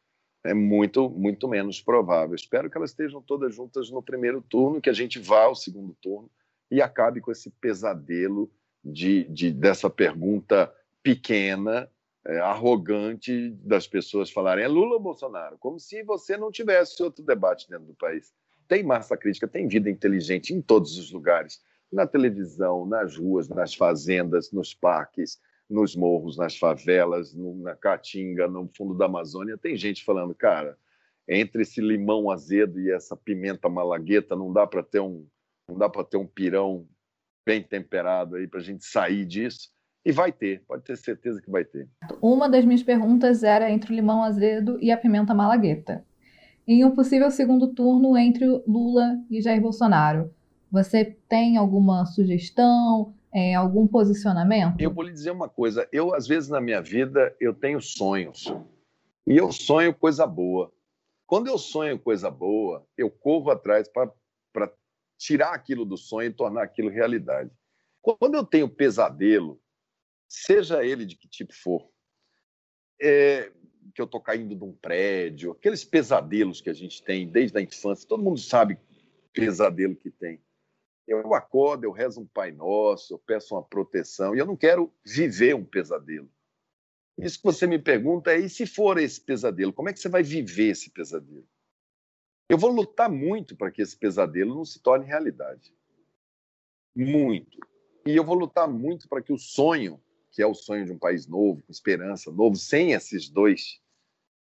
[0.45, 2.35] É muito, muito menos provável.
[2.37, 5.95] Espero que elas estejam todas juntas no primeiro turno, que a gente vá ao segundo
[6.01, 6.31] turno
[6.71, 8.51] e acabe com esse pesadelo
[8.85, 11.91] de, de dessa pergunta pequena,
[12.27, 17.25] é, arrogante das pessoas falarem é Lula ou Bolsonaro, como se você não tivesse outro
[17.25, 18.33] debate dentro do país.
[18.67, 21.63] Tem massa crítica, tem vida inteligente em todos os lugares.
[21.93, 25.41] Na televisão, nas ruas, nas fazendas, nos parques,
[25.71, 30.77] nos morros, nas favelas, na Caatinga, no fundo da Amazônia, tem gente falando, cara,
[31.29, 35.27] entre esse limão azedo e essa pimenta malagueta, não dá para ter um,
[35.69, 36.87] não dá para ter um pirão
[37.45, 39.71] bem temperado aí para a gente sair disso.
[40.05, 41.89] E vai ter, pode ter certeza que vai ter.
[42.23, 46.05] Uma das minhas perguntas era entre o limão azedo e a pimenta malagueta.
[46.67, 50.33] Em um possível segundo turno entre Lula e Jair Bolsonaro,
[50.71, 54.81] você tem alguma sugestão, é, algum posicionamento?
[54.81, 55.89] Eu vou lhe dizer uma coisa.
[55.93, 58.53] Eu, às vezes, na minha vida, eu tenho sonhos.
[59.27, 60.73] E eu sonho coisa boa.
[61.27, 64.73] Quando eu sonho coisa boa, eu corro atrás para
[65.19, 67.51] tirar aquilo do sonho e tornar aquilo realidade.
[68.01, 69.61] Quando eu tenho pesadelo,
[70.29, 71.91] seja ele de que tipo for,
[73.01, 73.53] é,
[73.95, 77.63] que eu estou caindo de um prédio, aqueles pesadelos que a gente tem desde a
[77.63, 78.79] infância, todo mundo sabe
[79.33, 80.41] pesadelo que tem.
[81.07, 84.93] Eu acordo, eu rezo um Pai Nosso, eu peço uma proteção, e eu não quero
[85.05, 86.29] viver um pesadelo.
[87.19, 90.09] Isso que você me pergunta é: e se for esse pesadelo, como é que você
[90.09, 91.49] vai viver esse pesadelo?
[92.49, 95.75] Eu vou lutar muito para que esse pesadelo não se torne realidade.
[96.95, 97.59] Muito.
[98.07, 100.99] E eu vou lutar muito para que o sonho, que é o sonho de um
[100.99, 103.81] país novo, com esperança, novo, sem esses dois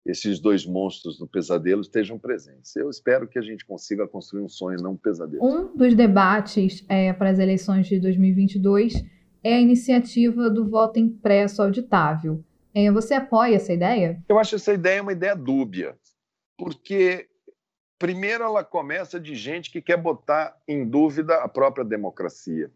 [0.05, 2.75] esses dois monstros do pesadelo estejam presentes.
[2.75, 5.43] Eu espero que a gente consiga construir um sonho, não um pesadelo.
[5.43, 9.03] Um dos debates é, para as eleições de 2022
[9.43, 12.43] é a iniciativa do voto impresso auditável.
[12.71, 14.23] É, você apoia essa ideia?
[14.29, 15.97] Eu acho essa ideia uma ideia dúbia,
[16.55, 17.27] porque
[17.97, 22.71] primeiro ela começa de gente que quer botar em dúvida a própria democracia.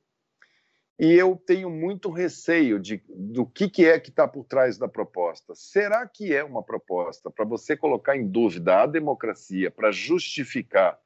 [0.99, 4.87] E eu tenho muito receio de, do que, que é que está por trás da
[4.87, 5.55] proposta.
[5.55, 10.99] Será que é uma proposta para você colocar em dúvida a democracia para justificar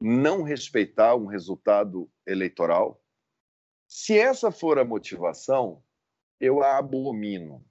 [0.00, 3.02] não respeitar um resultado eleitoral?
[3.88, 5.82] Se essa for a motivação,
[6.40, 7.64] eu a abomino.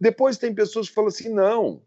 [0.00, 1.84] Depois tem pessoas que falam assim: não,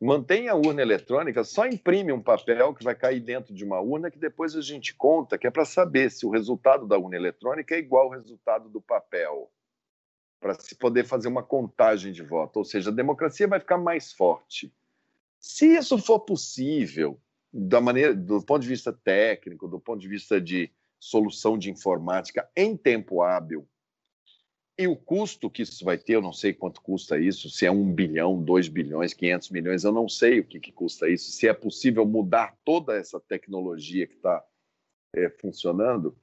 [0.00, 4.10] mantém a urna eletrônica, só imprime um papel que vai cair dentro de uma urna
[4.10, 7.74] que depois a gente conta, que é para saber se o resultado da urna eletrônica
[7.74, 9.50] é igual ao resultado do papel,
[10.40, 12.56] para se poder fazer uma contagem de voto.
[12.56, 14.72] Ou seja, a democracia vai ficar mais forte.
[15.38, 17.20] Se isso for possível,
[17.52, 22.48] da maneira, do ponto de vista técnico, do ponto de vista de solução de informática
[22.56, 23.68] em tempo hábil,
[24.80, 27.70] e o custo que isso vai ter, eu não sei quanto custa isso, se é
[27.70, 31.46] um bilhão, dois bilhões, 500 milhões, eu não sei o que, que custa isso, se
[31.46, 34.42] é possível mudar toda essa tecnologia que está
[35.14, 36.16] é, funcionando.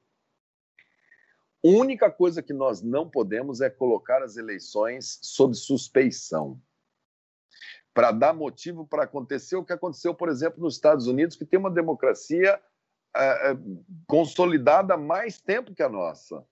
[1.64, 6.60] A única coisa que nós não podemos é colocar as eleições sob suspeição.
[7.94, 11.60] Para dar motivo para acontecer o que aconteceu, por exemplo, nos Estados Unidos, que tem
[11.60, 12.60] uma democracia
[13.16, 13.56] é,
[14.08, 16.44] consolidada há mais tempo que a nossa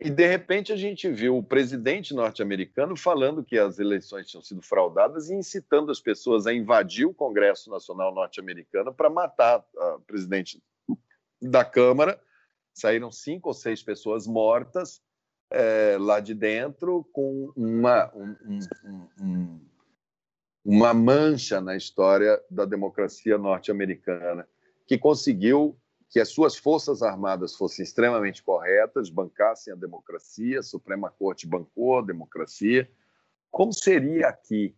[0.00, 4.62] e, de repente, a gente viu o presidente norte-americano falando que as eleições tinham sido
[4.62, 10.62] fraudadas e incitando as pessoas a invadir o Congresso Nacional norte-americano para matar o presidente
[11.40, 12.20] da Câmara.
[12.72, 15.02] Saíram cinco ou seis pessoas mortas
[15.50, 19.60] é, lá de dentro, com uma, um, um, um,
[20.64, 24.48] uma mancha na história da democracia norte-americana,
[24.86, 25.76] que conseguiu
[26.10, 31.98] que as suas forças armadas fossem extremamente corretas, bancassem a democracia, a Suprema Corte bancou
[31.98, 32.90] a democracia.
[33.48, 34.76] Como seria aqui?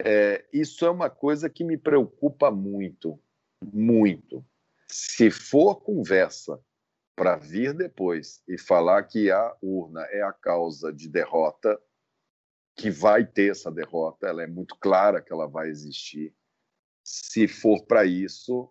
[0.00, 3.20] É, isso é uma coisa que me preocupa muito,
[3.60, 4.46] muito.
[4.86, 6.62] Se for conversa
[7.16, 11.80] para vir depois e falar que a urna é a causa de derrota,
[12.76, 16.32] que vai ter essa derrota, ela é muito clara que ela vai existir.
[17.02, 18.70] Se for para isso,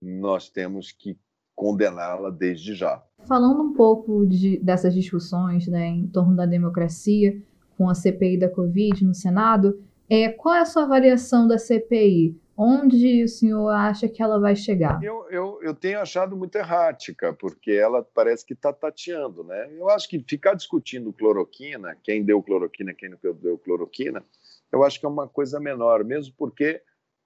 [0.00, 1.18] nós temos que
[1.54, 3.02] condená-la desde já.
[3.26, 7.40] Falando um pouco de, dessas discussões né, em torno da democracia
[7.76, 12.36] com a CPI da Covid no Senado, é, qual é a sua avaliação da CPI?
[12.56, 15.02] Onde o senhor acha que ela vai chegar?
[15.02, 19.44] Eu, eu, eu tenho achado muito errática, porque ela parece que está tateando.
[19.44, 19.70] Né?
[19.78, 24.22] Eu acho que ficar discutindo cloroquina, quem deu cloroquina, quem não deu cloroquina,
[24.70, 26.82] eu acho que é uma coisa menor, mesmo porque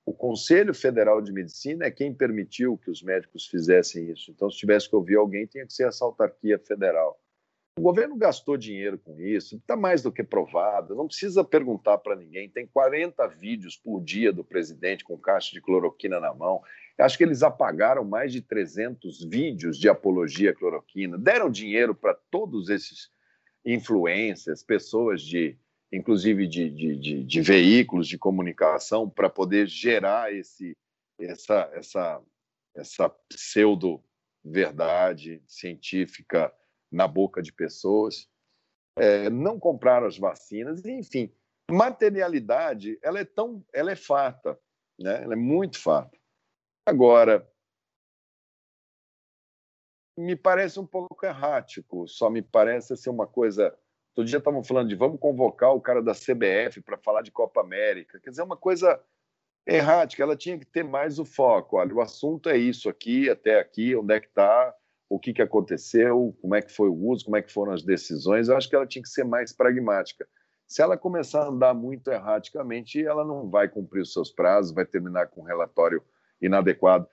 [0.07, 4.31] O Conselho Federal de Medicina é quem permitiu que os médicos fizessem isso.
[4.31, 7.19] Então, se tivesse que ouvir alguém, tinha que ser essa autarquia federal.
[7.77, 12.15] O governo gastou dinheiro com isso, está mais do que provado, não precisa perguntar para
[12.15, 12.49] ninguém.
[12.49, 16.63] Tem 40 vídeos por dia do presidente com caixa de cloroquina na mão.
[16.97, 22.15] Acho que eles apagaram mais de 300 vídeos de apologia à cloroquina, deram dinheiro para
[22.31, 23.11] todos esses
[23.65, 25.59] influências, pessoas de,
[25.95, 30.77] inclusive de, de, de, de veículos de comunicação, para poder gerar esse,
[31.19, 32.23] essa, essa,
[32.75, 34.03] essa pseudo
[34.45, 36.53] verdade científica
[36.91, 38.29] na boca de pessoas,
[38.97, 41.33] é, não compraram as vacinas, enfim,
[41.71, 44.59] materialidade ela é tão, ela é fata,
[44.99, 45.23] né?
[45.23, 46.17] Ela é muito fata.
[46.87, 47.51] Agora,
[50.17, 53.77] me parece um pouco errático, só me parece ser uma coisa.
[54.15, 57.61] Todo dia estavam falando de vamos convocar o cara da CBF para falar de Copa
[57.61, 58.21] América.
[58.21, 59.01] Quer dizer, uma coisa
[59.67, 61.77] errática, ela tinha que ter mais o foco.
[61.77, 64.73] Olha, o assunto é isso aqui, até aqui, onde é que está,
[65.09, 67.83] o que, que aconteceu, como é que foi o uso, como é que foram as
[67.83, 68.49] decisões.
[68.49, 70.29] Eu acho que ela tinha que ser mais pragmática.
[70.67, 74.87] Se ela começar a andar muito erraticamente, ela não vai cumprir os seus prazos, vai
[74.87, 76.03] terminar com um relatório
[76.41, 77.09] inadequado.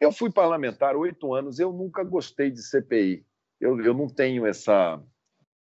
[0.00, 3.24] Eu fui parlamentar oito anos, eu nunca gostei de CPI.
[3.60, 5.02] Eu, eu não tenho essa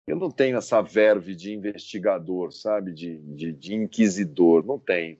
[0.06, 5.18] eu não tenho essa verve de investigador, sabe, de, de, de inquisidor, não tenho.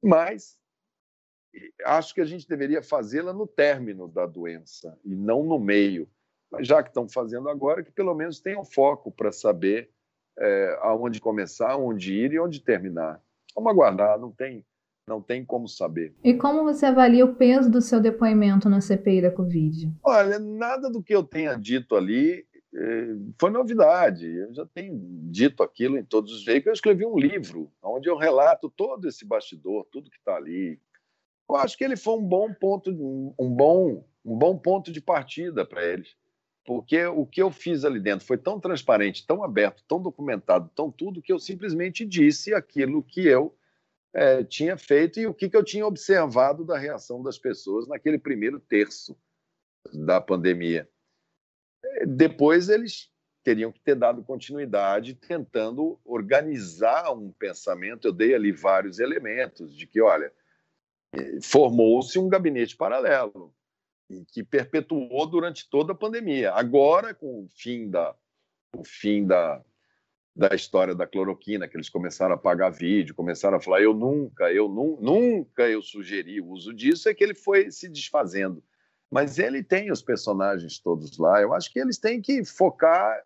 [0.00, 0.56] Mas
[1.84, 6.08] acho que a gente deveria fazê-la no término da doença e não no meio.
[6.50, 9.90] Mas já que estão fazendo agora, que pelo menos tenham foco para saber
[10.38, 13.20] é, aonde começar, onde ir e onde terminar.
[13.54, 14.64] Vamos aguardar, não tem,
[15.06, 16.14] não tem como saber.
[16.22, 19.92] E como você avalia o peso do seu depoimento na CPI da Covid?
[20.02, 22.46] Olha, nada do que eu tenha dito ali
[23.38, 24.26] foi novidade.
[24.26, 24.98] Eu já tenho
[25.30, 26.66] dito aquilo em todos os veículos.
[26.66, 30.80] Eu escrevi um livro onde eu relato todo esse bastidor, tudo que está ali.
[31.48, 32.90] Eu acho que ele foi um bom ponto,
[33.38, 36.16] um bom, um bom ponto de partida para eles
[36.64, 40.90] porque o que eu fiz ali dentro foi tão transparente, tão aberto, tão documentado, tão
[40.90, 43.56] tudo, que eu simplesmente disse aquilo que eu
[44.14, 48.18] é, tinha feito e o que, que eu tinha observado da reação das pessoas naquele
[48.18, 49.16] primeiro terço
[49.92, 50.88] da pandemia.
[52.06, 53.10] Depois eles
[53.42, 58.06] teriam que ter dado continuidade tentando organizar um pensamento.
[58.06, 60.32] Eu dei ali vários elementos de que, olha,
[61.42, 63.54] formou-se um gabinete paralelo
[64.28, 66.52] que perpetuou durante toda a pandemia.
[66.52, 68.14] Agora, com o fim da,
[68.76, 69.62] o fim da,
[70.36, 74.52] da história da cloroquina, que eles começaram a pagar vídeo, começaram a falar, eu nunca,
[74.52, 78.62] eu nu, nunca eu sugeri o uso disso, é que ele foi se desfazendo.
[79.12, 81.42] Mas ele tem os personagens todos lá.
[81.42, 83.22] Eu acho que eles têm que focar,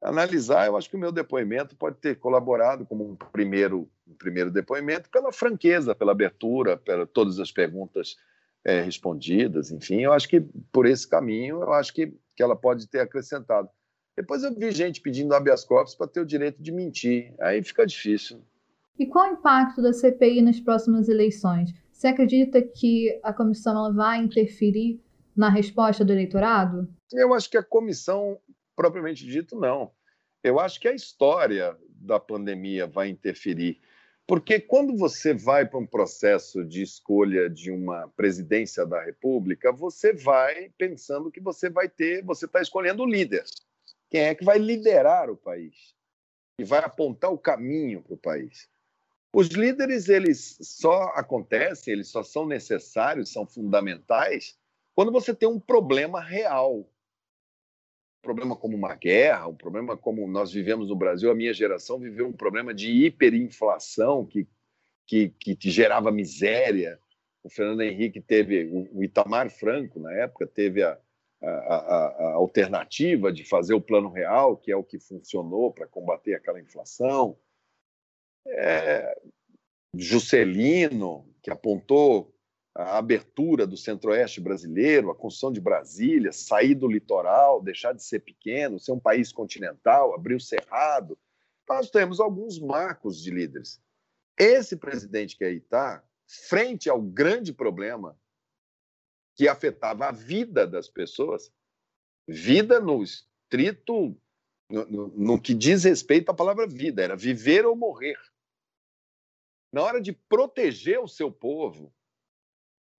[0.00, 0.66] analisar.
[0.66, 5.10] Eu acho que o meu depoimento pode ter colaborado como um primeiro, um primeiro depoimento
[5.10, 8.16] pela franqueza, pela abertura, pela todas as perguntas
[8.64, 10.40] é, respondidas, enfim, eu acho que
[10.70, 13.68] por esse caminho, eu acho que, que ela pode ter acrescentado.
[14.16, 17.86] Depois eu vi gente pedindo habeas corpus para ter o direito de mentir, aí fica
[17.86, 18.40] difícil.
[18.98, 21.74] E qual o impacto da CPI nas próximas eleições?
[22.02, 25.00] Você acredita que a comissão ela vai interferir
[25.36, 26.92] na resposta do eleitorado?
[27.12, 28.40] Eu acho que a comissão,
[28.74, 29.92] propriamente dito, não.
[30.42, 33.80] Eu acho que a história da pandemia vai interferir.
[34.26, 40.12] Porque quando você vai para um processo de escolha de uma presidência da República, você
[40.12, 43.44] vai pensando que você vai ter, você está escolhendo o líder.
[44.10, 45.94] Quem é que vai liderar o país?
[46.58, 48.71] E vai apontar o caminho para o país.
[49.34, 54.58] Os líderes, eles só acontecem, eles só são necessários, são fundamentais,
[54.94, 56.86] quando você tem um problema real
[58.22, 62.28] problema como uma guerra, um problema como nós vivemos no Brasil, a minha geração viveu
[62.28, 64.46] um problema de hiperinflação que,
[65.04, 66.98] que, que gerava miséria.
[67.42, 70.96] O Fernando Henrique teve, o Itamar Franco, na época, teve a,
[71.42, 76.34] a, a alternativa de fazer o Plano Real, que é o que funcionou para combater
[76.34, 77.36] aquela inflação.
[78.46, 79.20] É,
[79.94, 82.34] Juscelino, que apontou
[82.74, 88.20] a abertura do centro-oeste brasileiro, a construção de Brasília, sair do litoral, deixar de ser
[88.20, 91.18] pequeno, ser um país continental, abrir o cerrado.
[91.68, 93.80] Nós temos alguns marcos de líderes.
[94.38, 98.18] Esse presidente que aí está, frente ao grande problema
[99.34, 101.52] que afetava a vida das pessoas,
[102.26, 104.16] vida no estrito,
[104.70, 108.18] no, no, no que diz respeito à palavra vida, era viver ou morrer.
[109.72, 111.92] Na hora de proteger o seu povo,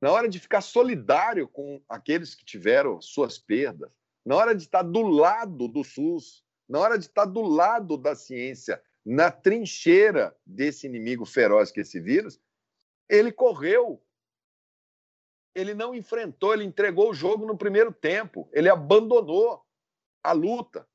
[0.01, 3.91] na hora de ficar solidário com aqueles que tiveram suas perdas,
[4.25, 8.15] na hora de estar do lado do SUS, na hora de estar do lado da
[8.15, 12.39] ciência, na trincheira desse inimigo feroz que é esse vírus,
[13.09, 14.03] Ele correu.
[15.55, 18.49] Ele não enfrentou, ele entregou o jogo no primeiro tempo.
[18.51, 19.63] Ele abandonou
[20.23, 20.87] a luta,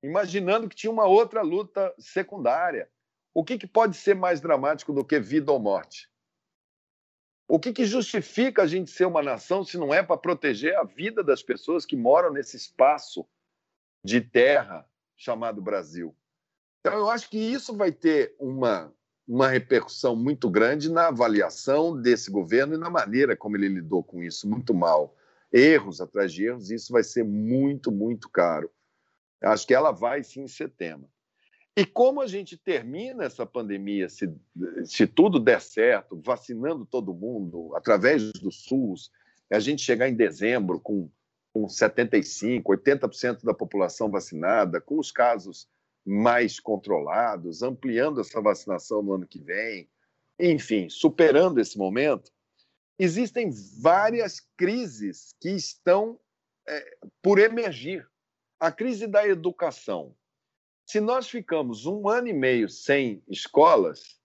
[0.00, 2.88] imaginando que tinha uma outra luta secundária.
[3.36, 6.10] O que, que pode ser mais dramático do que vida ou morte?
[7.46, 10.84] O que, que justifica a gente ser uma nação se não é para proteger a
[10.84, 13.28] vida das pessoas que moram nesse espaço
[14.02, 16.16] de terra chamado Brasil?
[16.80, 18.90] Então, eu acho que isso vai ter uma,
[19.28, 24.22] uma repercussão muito grande na avaliação desse governo e na maneira como ele lidou com
[24.22, 25.14] isso, muito mal.
[25.52, 28.70] Erros atrás de erros, isso vai ser muito, muito caro.
[29.42, 31.06] Acho que ela vai sim ser tema.
[31.76, 34.32] E como a gente termina essa pandemia, se,
[34.84, 39.10] se tudo der certo, vacinando todo mundo, através do SUS,
[39.50, 41.10] a gente chegar em dezembro com,
[41.52, 45.68] com 75%, 80% da população vacinada, com os casos
[46.02, 49.86] mais controlados, ampliando essa vacinação no ano que vem,
[50.38, 52.32] enfim, superando esse momento,
[52.98, 53.50] existem
[53.80, 56.18] várias crises que estão
[56.66, 58.08] é, por emergir.
[58.58, 60.14] A crise da educação,
[60.86, 64.20] se nós ficamos um ano e meio sem escolas,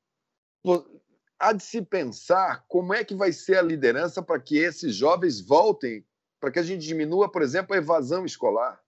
[1.40, 5.42] há de se pensar como é que vai ser a liderança para que esses jovens
[5.42, 6.06] voltem,
[6.40, 8.80] para que a gente diminua, por exemplo, a evasão escolar.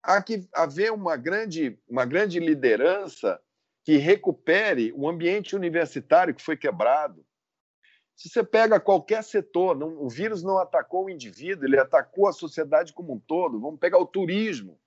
[0.00, 3.40] Há que haver uma grande, uma grande liderança
[3.82, 7.26] que recupere o ambiente universitário que foi quebrado.
[8.14, 12.32] Se você pega qualquer setor, não, o vírus não atacou o indivíduo, ele atacou a
[12.32, 13.60] sociedade como um todo.
[13.60, 14.78] Vamos pegar o turismo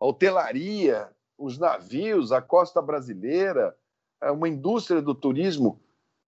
[0.00, 3.76] a hotelaria, os navios, a costa brasileira,
[4.22, 5.80] é uma indústria do turismo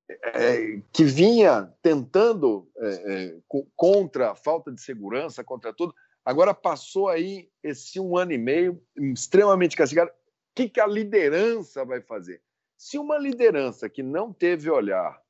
[0.08, 3.38] é, que vinha tentando é, é,
[3.76, 5.94] contra a falta de segurança, contra tudo,
[6.24, 10.10] agora passou aí esse um ano e meio extremamente castigado.
[10.10, 10.14] O
[10.54, 12.42] que, que a liderança vai fazer?
[12.76, 15.20] Se uma liderança que não teve olhar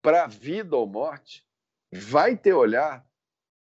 [0.00, 1.44] para a vida ou morte
[1.92, 3.06] vai ter olhar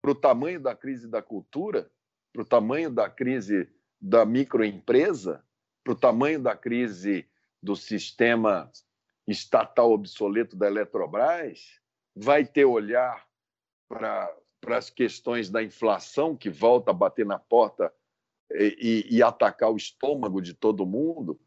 [0.01, 1.89] para o tamanho da crise da cultura,
[2.35, 3.69] para o tamanho da crise
[3.99, 5.41] da microempresa,
[5.81, 7.25] para o tamanho da crise
[7.63, 8.69] do sistema
[9.25, 11.79] estatal obsoleto da Eletrobras,
[12.13, 13.25] vai ter olhar
[13.87, 17.93] para, para as questões da inflação que volta a bater na porta
[18.51, 21.39] e, e, e atacar o estômago de todo mundo?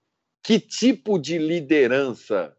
[0.43, 2.57] Que tipo de liderança?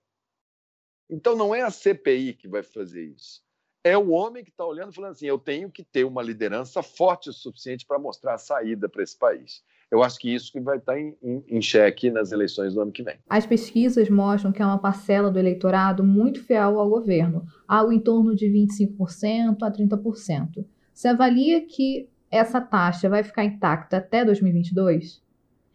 [1.09, 3.43] Então, não é a CPI que vai fazer isso
[3.83, 7.29] é o homem que está olhando falando assim: eu tenho que ter uma liderança forte
[7.29, 9.63] o suficiente para mostrar a saída para esse país.
[9.91, 12.91] Eu acho que isso que vai estar tá em, em, xeque nas eleições do ano
[12.91, 13.17] que vem.
[13.27, 17.99] As pesquisas mostram que é uma parcela do eleitorado muito fiel ao governo, algo em
[17.99, 20.63] torno de 25% a 30%.
[20.93, 25.23] Você avalia que essa taxa vai ficar intacta até 2022?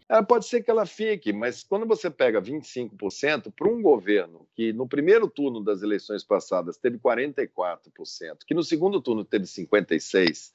[0.07, 4.71] Ela pode ser que ela fique, mas quando você pega 25% para um governo que
[4.71, 10.53] no primeiro turno das eleições passadas teve 44%, que no segundo turno teve 56%,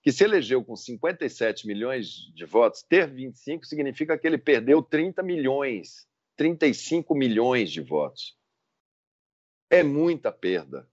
[0.00, 5.22] que se elegeu com 57 milhões de votos, ter 25 significa que ele perdeu 30
[5.22, 8.36] milhões, 35 milhões de votos.
[9.70, 10.86] É muita perda.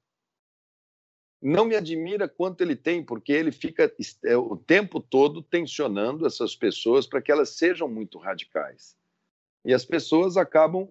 [1.42, 3.92] Não me admira quanto ele tem, porque ele fica
[4.26, 8.96] é, o tempo todo tensionando essas pessoas para que elas sejam muito radicais.
[9.66, 10.88] E as pessoas acabam,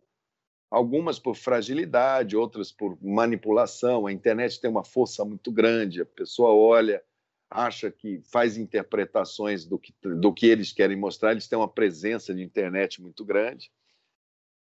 [0.69, 4.07] algumas por fragilidade, outras por manipulação.
[4.07, 7.03] A internet tem uma força muito grande, a pessoa olha,
[7.49, 12.35] acha que faz interpretações do que, do que eles querem mostrar, eles têm uma presença
[12.35, 13.71] de internet muito grande.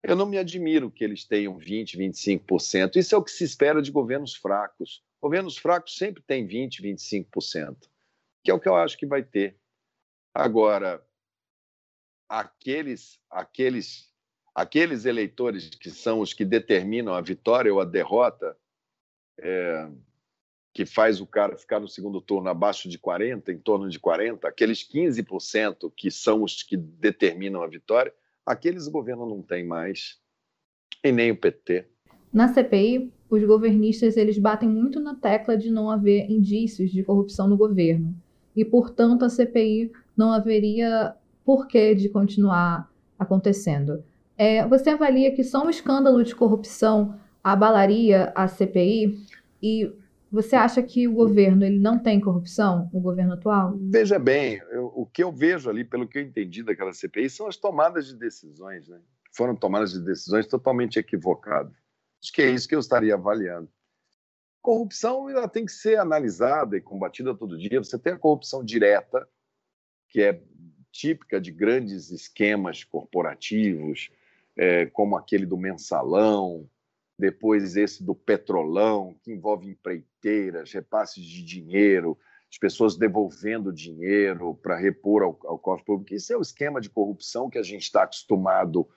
[0.04, 2.96] Eu não me admiro que eles tenham 20%, 25%.
[2.96, 5.04] Isso é o que se espera de governos fracos.
[5.22, 7.90] Governos fracos sempre têm 20%, 25%,
[8.44, 9.58] que é o que eu acho que vai ter.
[10.34, 11.04] Agora,
[12.30, 14.14] aqueles, aqueles,
[14.54, 18.56] aqueles eleitores que são os que determinam a vitória ou a derrota,
[19.40, 19.90] é,
[20.74, 24.48] que faz o cara ficar no segundo turno abaixo de 40, em torno de 40,
[24.48, 28.14] aqueles 15% que são os que determinam a vitória,
[28.48, 30.18] aqueles o governo não tem mais,
[31.04, 31.86] e nem o PT.
[32.32, 37.48] Na CPI, os governistas eles batem muito na tecla de não haver indícios de corrupção
[37.48, 38.16] no governo.
[38.56, 41.14] E, portanto, a CPI não haveria
[41.46, 44.04] porquê de continuar acontecendo.
[44.38, 49.20] É, você avalia que só um escândalo de corrupção abalaria a CPI?
[49.62, 49.92] E
[50.32, 53.78] você acha que o governo ele não tem corrupção, o governo atual?
[53.80, 57.48] Veja bem, eu, o que eu vejo ali, pelo que eu entendi daquela CPI, são
[57.48, 58.88] as tomadas de decisões.
[58.88, 59.00] Né?
[59.32, 61.74] Foram tomadas de decisões totalmente equivocadas.
[62.22, 63.70] Acho que é isso que eu estaria avaliando.
[64.62, 67.82] Corrupção ela tem que ser analisada e combatida todo dia.
[67.82, 69.28] Você tem a corrupção direta,
[70.10, 70.42] que é
[70.92, 74.10] típica de grandes esquemas corporativos,
[74.58, 76.68] é, como aquele do mensalão,
[77.18, 82.18] depois esse do petrolão, que envolve empreiteiras, repasses de dinheiro,
[82.50, 86.14] as pessoas devolvendo dinheiro para repor ao, ao cofre público.
[86.14, 88.88] Isso é o esquema de corrupção que a gente está acostumado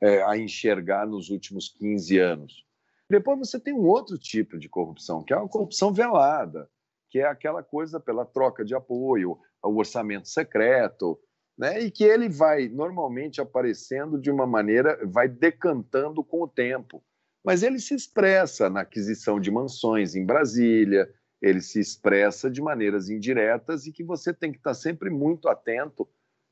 [0.00, 2.66] é, a enxergar nos últimos 15 anos.
[3.08, 6.68] Depois você tem um outro tipo de corrupção, que é a corrupção velada,
[7.08, 11.18] que é aquela coisa pela troca de apoio, o orçamento secreto,
[11.56, 11.80] né?
[11.80, 17.02] e que ele vai normalmente aparecendo de uma maneira, vai decantando com o tempo.
[17.48, 21.08] Mas ele se expressa na aquisição de mansões em Brasília,
[21.40, 26.06] ele se expressa de maneiras indiretas e que você tem que estar sempre muito atento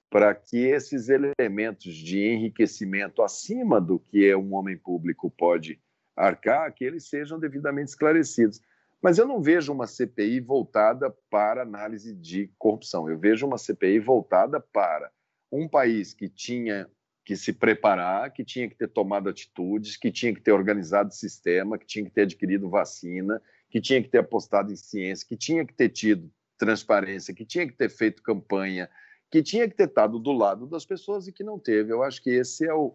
[0.09, 5.79] para que esses elementos de enriquecimento acima do que um homem público pode
[6.17, 8.63] arcar, que eles sejam devidamente esclarecidos.
[9.03, 13.07] Mas eu não vejo uma CPI voltada para análise de corrupção.
[13.07, 15.13] Eu vejo uma CPI voltada para
[15.53, 16.89] um país que tinha
[17.27, 21.77] que se preparar, que tinha que ter tomado atitudes, que tinha que ter organizado sistema,
[21.77, 25.67] que tinha que ter adquirido vacina, que tinha que ter apostado em ciência, que tinha
[25.67, 28.89] que ter tido transparência, que tinha que ter feito campanha,
[29.29, 31.93] que tinha que ter estado do lado das pessoas e que não teve.
[31.93, 32.95] Eu acho que esse é o,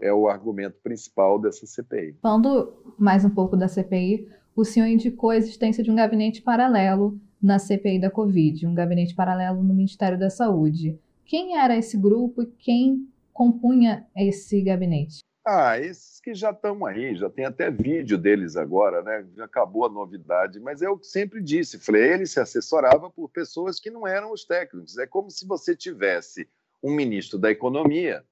[0.00, 2.16] é o argumento principal dessa CPI.
[2.22, 7.20] Falando mais um pouco da CPI, o senhor indicou a existência de um gabinete paralelo
[7.42, 10.96] na CPI da Covid, um gabinete paralelo no Ministério da Saúde.
[11.24, 13.08] Quem era esse grupo e quem
[13.38, 15.20] compunha esse gabinete?
[15.46, 19.24] Ah, esses que já estão aí, já tem até vídeo deles agora, né?
[19.36, 23.30] Já acabou a novidade, mas é o que sempre disse, falei, ele se assessorava por
[23.30, 24.98] pessoas que não eram os técnicos.
[24.98, 26.48] É como se você tivesse
[26.82, 28.24] um ministro da Economia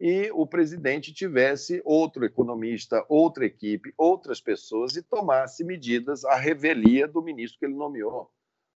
[0.00, 7.06] e o presidente tivesse outro economista, outra equipe, outras pessoas e tomasse medidas à revelia
[7.06, 8.28] do ministro que ele nomeou.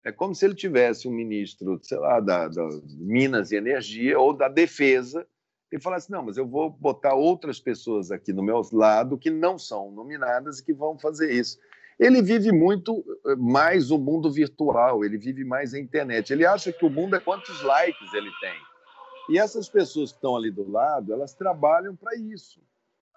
[0.03, 4.31] É como se ele tivesse um ministro, sei lá, da, da Minas e Energia ou
[4.31, 5.27] da Defesa
[5.75, 9.59] e falasse: não, mas eu vou botar outras pessoas aqui no meu lado que não
[9.59, 11.59] são nominadas e que vão fazer isso.
[11.99, 16.31] Ele vive muito eh, mais o mundo virtual, ele vive mais a internet.
[16.31, 18.55] Ele acha que o mundo é quantos likes ele tem.
[19.29, 22.61] E essas pessoas que estão ali do lado, elas trabalham para isso.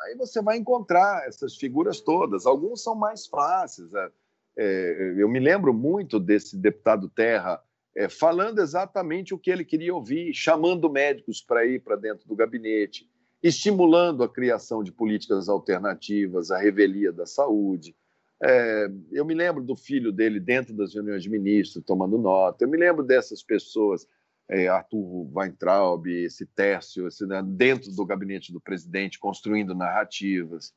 [0.01, 2.47] Aí você vai encontrar essas figuras todas.
[2.47, 3.93] Alguns são mais fáceis.
[3.95, 4.11] É
[4.59, 7.63] eu me lembro muito desse deputado Terra
[7.99, 12.37] é, falando exatamente o que ele queria ouvir, chamando médicos para ir para dentro do
[12.37, 13.11] gabinete,
[13.43, 17.97] estimulando a criação de políticas alternativas, a revelia da saúde.
[18.41, 22.65] É, eu me lembro do filho dele dentro das reuniões de ministros, tomando nota.
[22.65, 24.07] Eu me lembro dessas pessoas,
[24.49, 30.73] é, Arthur Weintraub, esse Tércio, esse, né, dentro do gabinete do presidente, construindo narrativas.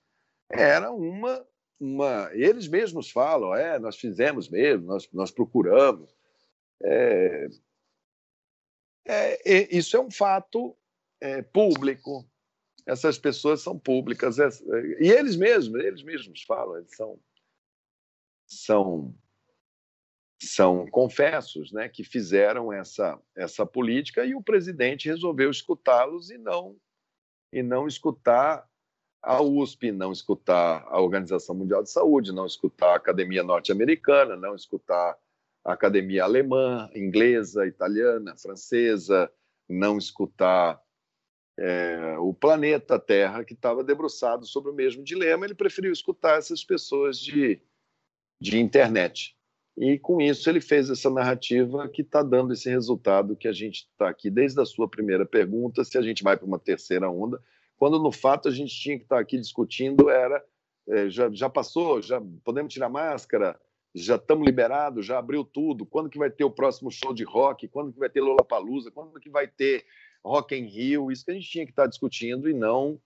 [0.49, 1.45] Era uma,
[1.79, 2.31] uma.
[2.33, 6.19] Eles mesmos falam, é, nós fizemos mesmo, nós, nós procuramos.
[6.83, 7.47] É,
[9.05, 10.75] é, isso é um fato
[11.19, 12.27] é, público.
[12.85, 14.49] Essas pessoas são públicas é,
[14.99, 17.19] e eles mesmos, eles mesmos falam, eles são
[18.47, 19.15] são
[20.43, 26.75] são confessos, né, que fizeram essa essa política e o presidente resolveu escutá-los e não
[27.53, 28.67] e não escutar
[29.21, 34.55] a USP, não escutar a Organização Mundial de Saúde, não escutar a Academia Norte-Americana, não
[34.55, 35.15] escutar
[35.63, 39.31] a academia alemã, inglesa, italiana, francesa,
[39.69, 40.81] não escutar
[41.57, 46.63] é, o planeta Terra, que estava debruçado sobre o mesmo dilema, ele preferiu escutar essas
[46.63, 47.61] pessoas de,
[48.39, 49.35] de internet.
[49.77, 53.87] E com isso ele fez essa narrativa que está dando esse resultado que a gente
[53.91, 57.41] está aqui desde a sua primeira pergunta, se a gente vai para uma terceira onda,
[57.77, 60.43] quando no fato a gente tinha que estar tá aqui discutindo era
[60.87, 63.59] é, já, já passou, já podemos tirar máscara,
[63.93, 65.85] já estamos liberados, já abriu tudo.
[65.85, 67.67] Quando que vai ter o próximo show de rock?
[67.67, 68.91] Quando que vai ter Lollapalooza?
[68.91, 69.83] Quando que vai ter
[70.23, 71.11] Rock in Rio?
[71.11, 72.99] Isso que a gente tinha que estar tá discutindo e não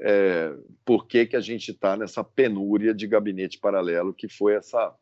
[0.00, 0.54] é,
[0.84, 4.94] por que, que a gente está nessa penúria de gabinete paralelo que foi essa,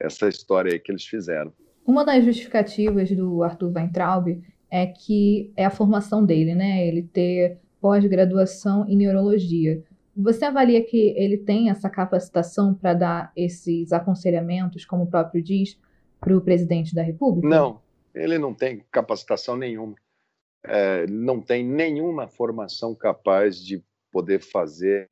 [0.00, 1.52] essa história aí que eles fizeram.
[1.86, 6.86] Uma das justificativas do Arthur Weintraub é que é a formação dele, né?
[6.86, 9.82] Ele ter pós-graduação em neurologia.
[10.20, 15.78] Você avalia que ele tem essa capacitação para dar esses aconselhamentos, como o próprio diz,
[16.18, 17.48] para o presidente da República?
[17.48, 17.80] Não,
[18.12, 19.94] ele não tem capacitação nenhuma.
[20.64, 23.80] É, não tem nenhuma formação capaz de
[24.10, 25.08] poder fazer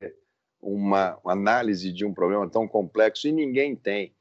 [0.61, 4.13] uma análise de um problema tão complexo e ninguém tem.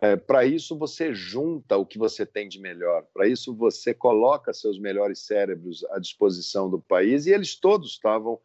[0.00, 4.52] É, para isso, você junta o que você tem de melhor, para isso, você coloca
[4.52, 8.38] seus melhores cérebros à disposição do país e eles todos estavam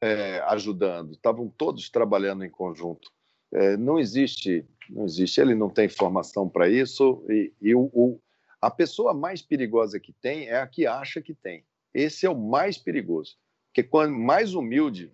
[0.00, 3.10] é, ajudando, estavam todos trabalhando em conjunto.
[3.52, 5.40] É, não existe, não existe.
[5.40, 8.20] Ele não tem formação para isso e, e o, o,
[8.60, 11.64] a pessoa mais perigosa que tem é a que acha que tem.
[11.92, 13.36] Esse é o mais perigoso,
[13.66, 15.12] porque quanto mais humilde,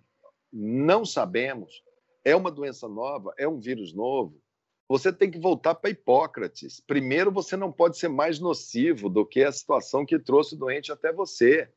[0.53, 1.83] não sabemos,
[2.23, 4.39] é uma doença nova, é um vírus novo,
[4.87, 6.79] você tem que voltar para Hipócrates.
[6.79, 10.91] Primeiro, você não pode ser mais nocivo do que a situação que trouxe o doente
[10.91, 11.69] até você.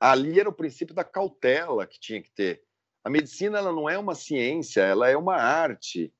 [0.00, 2.62] Ali era o princípio da cautela que tinha que ter.
[3.04, 6.12] A medicina ela não é uma ciência, ela é uma arte.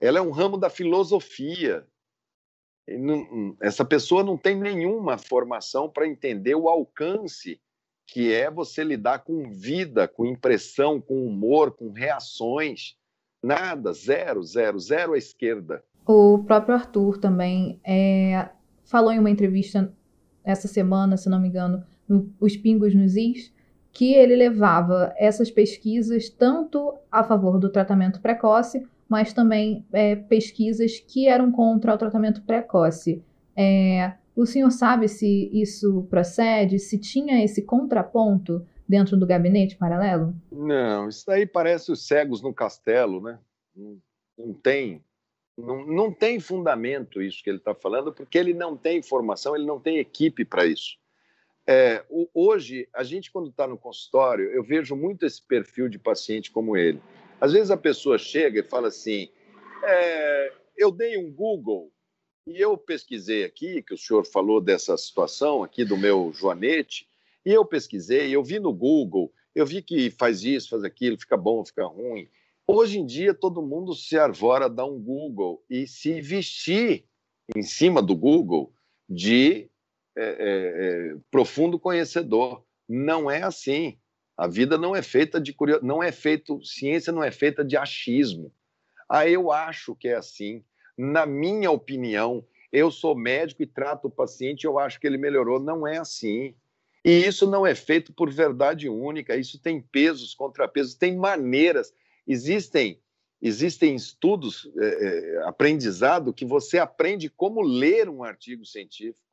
[0.00, 1.86] Ela é um ramo da filosofia.
[2.86, 7.60] Não, essa pessoa não tem nenhuma formação para entender o alcance
[8.06, 12.96] que é você lidar com vida, com impressão, com humor, com reações.
[13.42, 15.82] Nada, zero, zero, zero à esquerda.
[16.06, 18.50] O próprio Arthur também é,
[18.84, 19.92] falou em uma entrevista
[20.42, 23.52] essa semana, se não me engano, no Os Pingos nos Is,
[23.92, 30.98] que ele levava essas pesquisas tanto a favor do tratamento precoce, mas também é, pesquisas
[30.98, 33.22] que eram contra o tratamento precoce.
[33.56, 40.34] É, o senhor sabe se isso procede, se tinha esse contraponto dentro do gabinete paralelo?
[40.50, 43.38] Não, isso daí parece os cegos no castelo, né?
[43.74, 43.98] Não,
[44.36, 45.02] não tem.
[45.56, 49.64] Não, não tem fundamento isso que ele está falando, porque ele não tem informação, ele
[49.64, 50.98] não tem equipe para isso.
[51.66, 52.04] É,
[52.34, 56.76] hoje, a gente, quando está no consultório, eu vejo muito esse perfil de paciente como
[56.76, 57.00] ele.
[57.40, 59.28] Às vezes a pessoa chega e fala assim:
[59.82, 61.90] é, eu dei um Google
[62.46, 67.08] e eu pesquisei aqui, que o senhor falou dessa situação aqui do meu joanete,
[67.44, 71.36] e eu pesquisei, eu vi no Google, eu vi que faz isso, faz aquilo, fica
[71.36, 72.28] bom, fica ruim.
[72.66, 77.04] Hoje em dia, todo mundo se arvora a dar um Google e se vestir
[77.54, 78.72] em cima do Google
[79.08, 79.70] de
[80.16, 82.64] é, é, é, profundo conhecedor.
[82.88, 83.98] Não é assim.
[84.36, 87.76] A vida não é feita de curiosidade, não é feito, ciência não é feita de
[87.76, 88.52] achismo.
[89.08, 90.64] Ah, eu acho que é assim.
[90.96, 95.60] Na minha opinião, eu sou médico e trato o paciente, eu acho que ele melhorou.
[95.60, 96.54] Não é assim.
[97.04, 101.92] E isso não é feito por verdade única, isso tem pesos, contrapesos, tem maneiras.
[102.26, 102.98] Existem,
[103.42, 109.23] existem estudos, é, é, aprendizado, que você aprende como ler um artigo científico.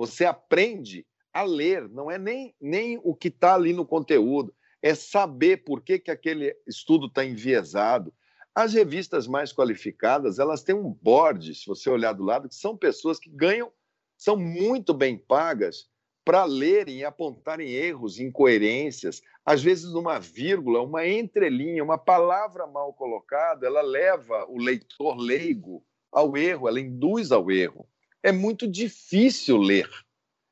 [0.00, 4.50] Você aprende a ler, não é nem, nem o que está ali no conteúdo,
[4.80, 8.10] é saber por que, que aquele estudo está enviesado.
[8.54, 12.78] As revistas mais qualificadas, elas têm um board, se você olhar do lado, que são
[12.78, 13.70] pessoas que ganham,
[14.16, 15.86] são muito bem pagas
[16.24, 22.94] para lerem e apontarem erros, incoerências, às vezes uma vírgula, uma entrelinha, uma palavra mal
[22.94, 27.86] colocada, ela leva o leitor leigo ao erro, ela induz ao erro.
[28.22, 29.88] É muito difícil ler,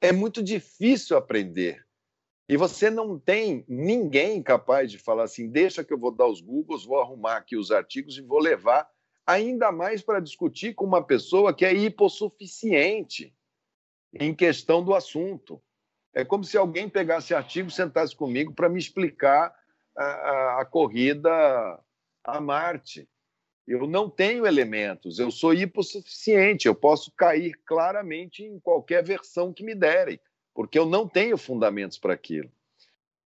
[0.00, 1.86] é muito difícil aprender.
[2.48, 6.40] E você não tem ninguém capaz de falar assim: deixa que eu vou dar os
[6.40, 8.88] Googles, vou arrumar aqui os artigos e vou levar,
[9.26, 13.34] ainda mais para discutir com uma pessoa que é hipossuficiente
[14.14, 15.62] em questão do assunto.
[16.14, 19.54] É como se alguém pegasse artigo, sentasse comigo para me explicar
[19.94, 21.30] a, a, a, corrida
[22.24, 23.06] a Marte.
[23.68, 29.62] Eu não tenho elementos, eu sou hipossuficiente, eu posso cair claramente em qualquer versão que
[29.62, 30.18] me derem,
[30.54, 32.50] porque eu não tenho fundamentos para aquilo.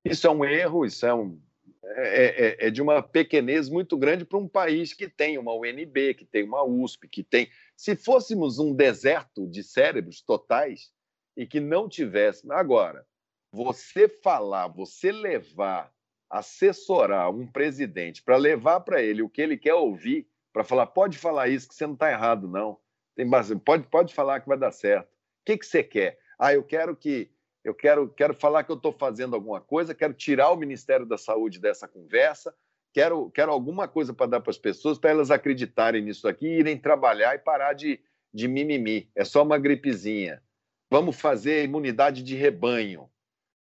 [0.04, 1.40] Isso é um erro, isso é, um,
[1.84, 6.14] é, é, é de uma pequenez muito grande para um país que tem uma UNB,
[6.14, 7.48] que tem uma USP, que tem.
[7.76, 10.90] Se fôssemos um deserto de cérebros totais,
[11.36, 12.50] e que não tivesse.
[12.50, 13.06] Agora,
[13.50, 15.92] você falar, você levar,
[16.28, 21.18] assessorar um presidente para levar para ele o que ele quer ouvir, para falar, pode
[21.18, 22.78] falar isso, que você não está errado, não.
[23.14, 23.28] Tem
[23.64, 25.06] pode, pode falar que vai dar certo.
[25.06, 26.18] O que, que você quer?
[26.38, 27.30] Ah, eu quero que
[27.64, 31.16] eu quero, quero falar que eu estou fazendo alguma coisa, quero tirar o Ministério da
[31.16, 32.52] Saúde dessa conversa,
[32.92, 36.76] quero, quero alguma coisa para dar para as pessoas, para elas acreditarem nisso aqui, irem
[36.76, 38.00] trabalhar e parar de,
[38.34, 39.08] de mimimi.
[39.14, 40.42] É só uma gripezinha.
[40.90, 43.08] Vamos fazer imunidade de rebanho.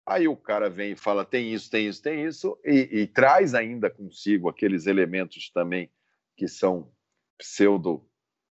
[0.04, 3.54] Aí o cara vem e fala: tem isso, tem isso, tem isso, e, e traz
[3.54, 5.90] ainda consigo aqueles elementos também
[6.36, 6.90] que são
[7.38, 8.06] pseudo,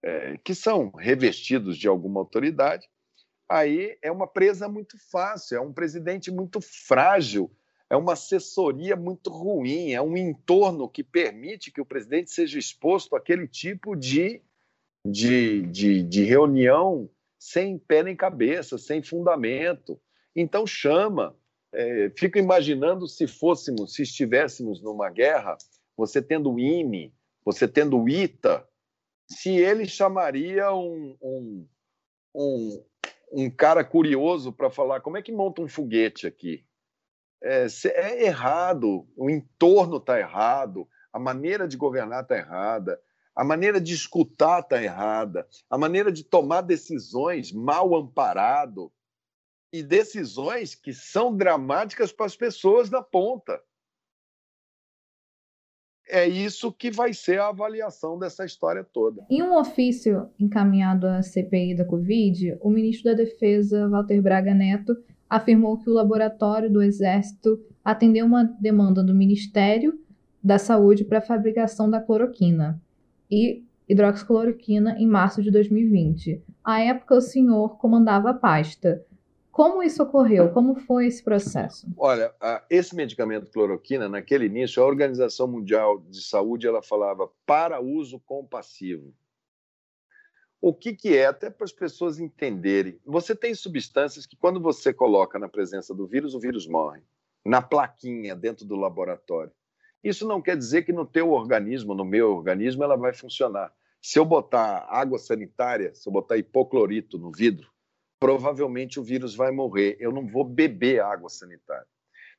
[0.03, 2.87] é, que são revestidos de alguma autoridade.
[3.49, 7.51] Aí é uma presa muito fácil, é um presidente muito frágil,
[7.89, 13.17] é uma assessoria muito ruim, é um entorno que permite que o presidente seja exposto
[13.17, 14.43] àquele tipo de,
[15.07, 19.99] de, de, de reunião sem pé nem cabeça, sem fundamento.
[20.35, 21.37] Então chama.
[21.71, 25.55] É, fico imaginando se fôssemos, se estivéssemos numa guerra,
[25.95, 27.13] você tendo o IME,
[27.51, 28.63] você tendo o ITA,
[29.27, 31.69] se ele chamaria um, um,
[32.35, 32.85] um,
[33.33, 36.63] um cara curioso para falar como é que monta um foguete aqui.
[37.43, 43.01] É, é errado, o entorno está errado, a maneira de governar está errada,
[43.35, 48.93] a maneira de escutar está errada, a maneira de tomar decisões mal amparado
[49.73, 53.59] e decisões que são dramáticas para as pessoas na ponta.
[56.09, 59.25] É isso que vai ser a avaliação dessa história toda.
[59.31, 64.97] Em um ofício encaminhado à CPI da Covid, o ministro da Defesa, Walter Braga Neto,
[65.29, 69.99] afirmou que o laboratório do Exército atendeu uma demanda do Ministério
[70.43, 72.81] da Saúde para a fabricação da cloroquina
[73.31, 76.43] e hidroxicloroquina em março de 2020.
[76.65, 79.05] À época, o senhor comandava a pasta.
[79.59, 80.53] Como isso ocorreu?
[80.53, 81.89] Como foi esse processo?
[81.97, 82.33] Olha,
[82.71, 89.13] esse medicamento cloroquina, naquele início, a Organização Mundial de Saúde ela falava para uso compassivo.
[90.61, 91.27] O que, que é?
[91.27, 93.01] Até para as pessoas entenderem.
[93.05, 97.03] Você tem substâncias que, quando você coloca na presença do vírus, o vírus morre.
[97.45, 99.51] Na plaquinha, dentro do laboratório.
[100.05, 103.73] Isso não quer dizer que no teu organismo, no meu organismo, ela vai funcionar.
[104.01, 107.69] Se eu botar água sanitária, se eu botar hipoclorito no vidro,
[108.19, 109.97] provavelmente o vírus vai morrer.
[110.01, 111.87] Eu não vou beber água sanitária.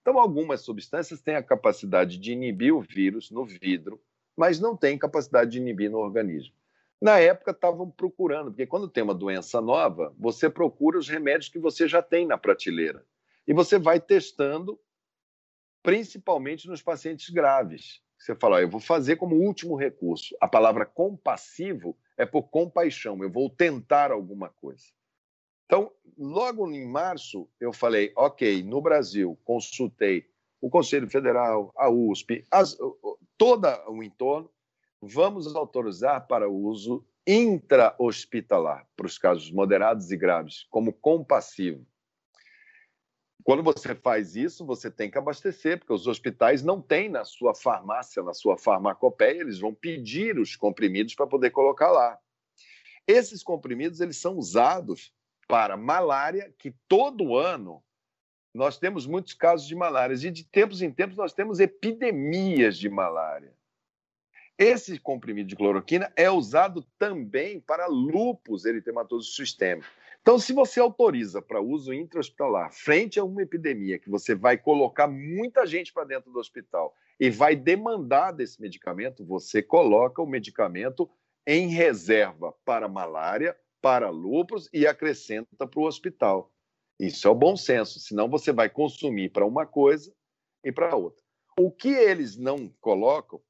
[0.01, 4.01] Então, algumas substâncias têm a capacidade de inibir o vírus no vidro,
[4.35, 6.55] mas não têm capacidade de inibir no organismo.
[7.01, 11.59] Na época, estavam procurando, porque quando tem uma doença nova, você procura os remédios que
[11.59, 13.05] você já tem na prateleira.
[13.47, 14.79] E você vai testando,
[15.81, 18.01] principalmente nos pacientes graves.
[18.17, 20.35] Você fala, eu vou fazer como último recurso.
[20.41, 24.85] A palavra compassivo é por compaixão, eu vou tentar alguma coisa.
[25.69, 30.27] Então, logo em março, eu falei: ok, no Brasil, consultei
[30.59, 32.75] o Conselho Federal, a USP, as,
[33.37, 34.49] todo o entorno,
[34.99, 41.85] vamos autorizar para o uso intra-hospitalar, para os casos moderados e graves, como compassivo.
[43.43, 47.53] Quando você faz isso, você tem que abastecer, porque os hospitais não têm na sua
[47.53, 52.19] farmácia, na sua farmacopeia, eles vão pedir os comprimidos para poder colocar lá.
[53.07, 55.13] Esses comprimidos eles são usados
[55.49, 57.83] para malária, que todo ano
[58.53, 62.87] nós temos muitos casos de malária, e de tempos em tempos nós temos epidemias de
[62.87, 63.51] malária.
[64.59, 69.87] Esse comprimido de cloroquina é usado também para lúpus eritematoso sistêmico.
[70.21, 75.07] Então, se você autoriza para uso intra-hospitalar, frente a uma epidemia que você vai colocar
[75.07, 81.09] muita gente para dentro do hospital e vai demandar desse medicamento, você coloca o medicamento
[81.47, 86.51] em reserva para malária para lúpus e acrescenta para o hospital.
[86.99, 90.13] Isso é o bom senso, senão você vai consumir para uma coisa
[90.63, 91.23] e para outra.
[91.57, 93.41] O que eles não colocam,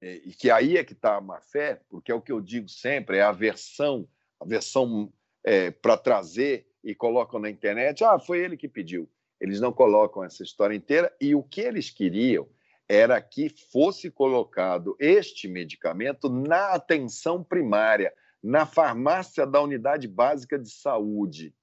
[0.00, 2.40] é, e que aí é que está a má fé, porque é o que eu
[2.40, 4.08] digo sempre, é a versão,
[4.38, 5.12] a versão
[5.42, 9.08] é, para trazer e colocam na internet, ah, foi ele que pediu.
[9.40, 12.48] Eles não colocam essa história inteira e o que eles queriam
[12.88, 18.12] era que fosse colocado este medicamento na atenção primária,
[18.42, 21.54] na farmácia da unidade básica de saúde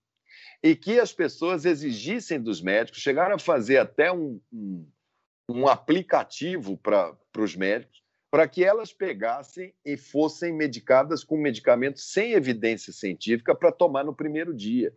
[0.62, 4.88] e que as pessoas exigissem dos médicos, chegaram a fazer até um, um,
[5.50, 12.34] um aplicativo para os médicos, para que elas pegassem e fossem medicadas com medicamentos sem
[12.34, 14.94] evidência científica para tomar no primeiro dia.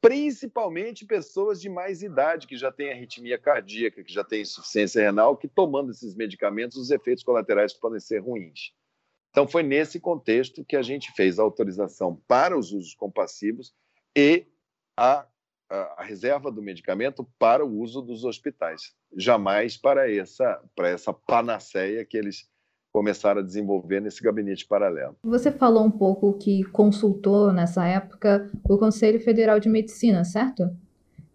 [0.00, 5.36] Principalmente pessoas de mais idade, que já têm arritmia cardíaca, que já têm insuficiência renal,
[5.36, 8.72] que tomando esses medicamentos, os efeitos colaterais podem ser ruins.
[9.36, 13.74] Então, foi nesse contexto que a gente fez a autorização para os usos compassivos
[14.16, 14.46] e
[14.96, 15.26] a,
[15.68, 21.12] a, a reserva do medicamento para o uso dos hospitais, jamais para essa, para essa
[21.12, 22.48] panaceia que eles
[22.90, 25.14] começaram a desenvolver nesse gabinete paralelo.
[25.22, 30.74] Você falou um pouco que consultou nessa época o Conselho Federal de Medicina, certo?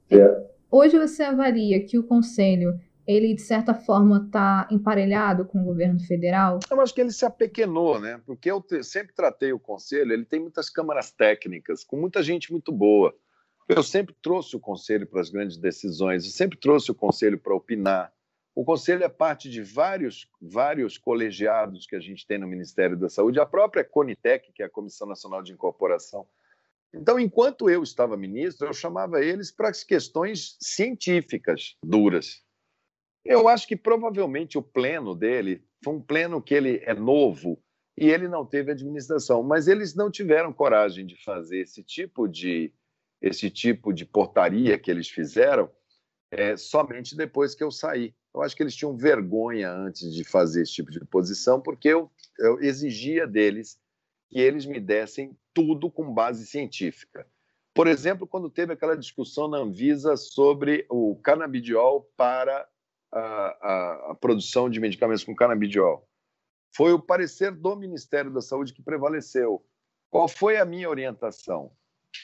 [0.10, 0.49] É.
[0.72, 2.80] Hoje você avalia que o Conselho
[3.11, 6.59] ele, de certa forma, está emparelhado com o governo federal?
[6.69, 8.21] Eu acho que ele se apequenou, né?
[8.25, 12.71] Porque eu sempre tratei o conselho, ele tem muitas câmaras técnicas, com muita gente muito
[12.71, 13.13] boa.
[13.67, 17.55] Eu sempre trouxe o conselho para as grandes decisões, eu sempre trouxe o conselho para
[17.55, 18.11] opinar.
[18.53, 23.07] O conselho é parte de vários, vários colegiados que a gente tem no Ministério da
[23.07, 26.27] Saúde, a própria Conitec, que é a Comissão Nacional de Incorporação.
[26.93, 32.43] Então, enquanto eu estava ministro, eu chamava eles para as questões científicas duras.
[33.23, 37.61] Eu acho que provavelmente o pleno dele foi um pleno que ele é novo
[37.98, 42.73] e ele não teve administração, mas eles não tiveram coragem de fazer esse tipo de
[43.22, 45.69] esse tipo de portaria que eles fizeram
[46.31, 48.15] é, somente depois que eu saí.
[48.34, 52.10] Eu acho que eles tinham vergonha antes de fazer esse tipo de posição, porque eu,
[52.39, 53.77] eu exigia deles
[54.30, 57.27] que eles me dessem tudo com base científica.
[57.73, 62.68] Por exemplo, quando teve aquela discussão na Anvisa sobre o canabidiol para
[63.13, 66.07] a, a, produção de medicamentos com canabidiol.
[66.75, 69.65] Foi o parecer do Ministério da Saúde que prevaleceu.
[70.09, 71.71] Qual foi a minha orientação?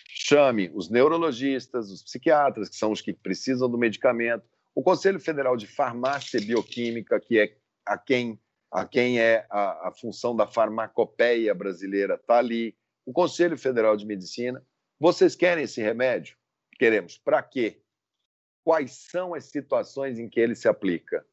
[0.09, 4.43] Chame os neurologistas, os psiquiatras, que são os que precisam do medicamento,
[4.75, 8.39] o Conselho Federal de Farmácia e Bioquímica, que é a quem
[8.69, 14.05] a quem é a, a função da farmacopeia brasileira está ali, o Conselho Federal de
[14.05, 14.61] Medicina.
[14.99, 16.35] Vocês querem esse remédio?
[16.77, 17.17] Queremos.
[17.17, 17.81] Para quê?
[18.67, 21.25] Quais são as situações em que ele se aplica?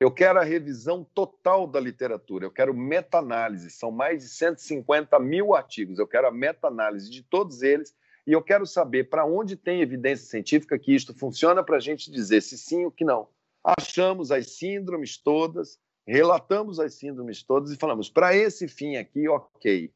[0.00, 5.54] Eu quero a revisão total da literatura, eu quero meta-análise, são mais de 150 mil
[5.54, 7.94] artigos, eu quero a meta-análise de todos eles
[8.26, 12.10] e eu quero saber para onde tem evidência científica que isto funciona para a gente
[12.10, 13.28] dizer se sim ou que não.
[13.62, 19.92] Achamos as síndromes todas, relatamos as síndromes todas e falamos, para esse fim aqui, ok.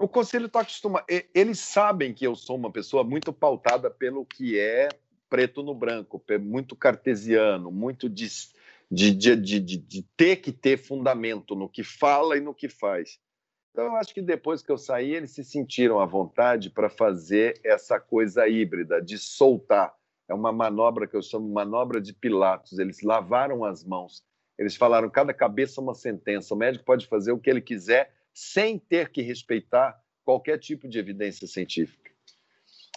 [0.00, 1.04] O conselho está acostumado,
[1.34, 4.88] eles sabem que eu sou uma pessoa muito pautada pelo que é
[5.28, 8.28] preto no branco, muito cartesiano, muito de,
[8.90, 13.18] de, de, de, ter que ter fundamento no que fala e no que faz.
[13.72, 17.60] Então, eu acho que depois que eu saí, eles se sentiram à vontade para fazer
[17.64, 19.92] essa coisa híbrida, de soltar.
[20.28, 22.78] É uma manobra que eu chamo manobra de Pilatos.
[22.78, 24.24] Eles lavaram as mãos.
[24.58, 26.54] Eles falaram: cada cabeça uma sentença.
[26.54, 30.96] O médico pode fazer o que ele quiser sem ter que respeitar qualquer tipo de
[30.96, 32.08] evidência científica.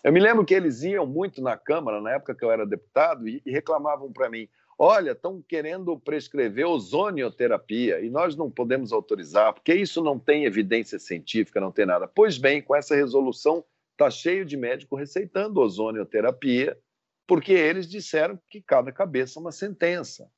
[0.03, 3.27] Eu me lembro que eles iam muito na Câmara, na época que eu era deputado,
[3.27, 4.47] e, reclamavam para mim:
[4.77, 10.99] olha, estão querendo prescrever ozonioterapia e nós não podemos autorizar, porque isso não tem evidência
[10.99, 12.07] científica, não tem nada.
[12.07, 16.77] Pois bem, com essa resolução, está cheio de médico receitando ozonioterapia,
[17.25, 20.29] porque eles disseram que cada cabeça é uma sentença.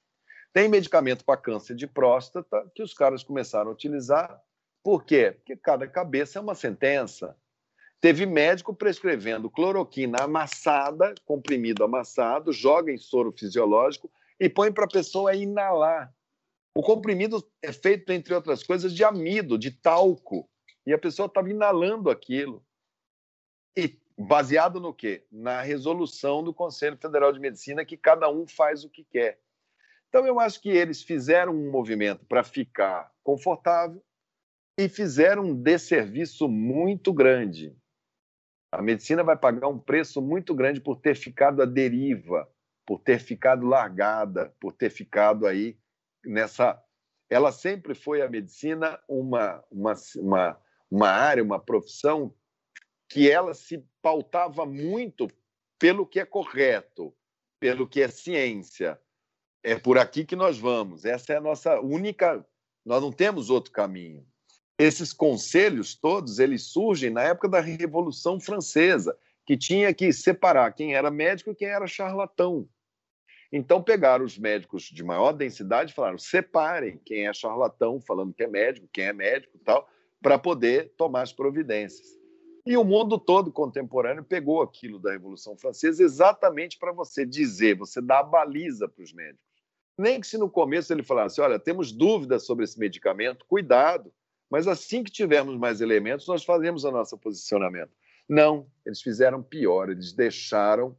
[0.53, 4.41] Tem medicamento para câncer de próstata que os caras começaram a utilizar.
[4.83, 5.31] Por quê?
[5.31, 7.37] Porque cada cabeça é uma sentença.
[8.01, 14.89] Teve médico prescrevendo cloroquina amassada, comprimido amassado, joga em soro fisiológico e põe para a
[14.89, 16.13] pessoa inalar.
[16.75, 20.49] O comprimido é feito, entre outras coisas, de amido, de talco.
[20.85, 22.65] E a pessoa estava inalando aquilo.
[23.77, 25.25] E baseado no quê?
[25.31, 29.39] Na resolução do Conselho Federal de Medicina, que cada um faz o que quer.
[30.09, 34.03] Então, eu acho que eles fizeram um movimento para ficar confortável
[34.77, 37.75] e fizeram um desserviço muito grande
[38.73, 42.51] a medicina vai pagar um preço muito grande por ter ficado à deriva,
[42.87, 45.77] por ter ficado largada, por ter ficado aí
[46.25, 46.83] nessa.
[47.29, 52.33] Ela sempre foi a medicina uma, uma, uma, uma área, uma profissão
[53.07, 55.27] que ela se pautava muito
[55.77, 57.15] pelo que é correto,
[57.59, 58.99] pelo que é ciência.
[59.61, 61.05] É por aqui que nós vamos.
[61.05, 62.43] Essa é a nossa única.
[62.83, 64.25] Nós não temos outro caminho
[64.77, 70.95] esses conselhos todos eles surgem na época da Revolução Francesa, que tinha que separar quem
[70.95, 72.67] era médico e quem era charlatão.
[73.51, 78.43] Então pegaram os médicos de maior densidade e falaram: separem quem é charlatão, falando que
[78.43, 79.87] é médico, quem é médico, tal,
[80.21, 82.17] para poder tomar as providências.
[82.65, 88.01] E o mundo todo contemporâneo pegou aquilo da Revolução Francesa exatamente para você dizer, você
[88.01, 89.43] dar a baliza para os médicos.
[89.97, 94.11] Nem que se no começo ele falasse: olha, temos dúvidas sobre esse medicamento, cuidado,
[94.53, 97.89] mas assim que tivermos mais elementos, nós fazemos o nosso posicionamento.
[98.29, 100.95] Não, eles fizeram pior, eles deixaram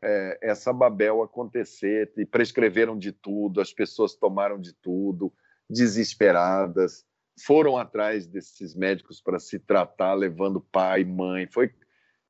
[0.00, 5.32] é, essa Babel acontecer e prescreveram de tudo, as pessoas tomaram de tudo,
[5.68, 7.04] desesperadas,
[7.44, 11.48] foram atrás desses médicos para se tratar, levando pai, mãe.
[11.48, 11.72] Foi,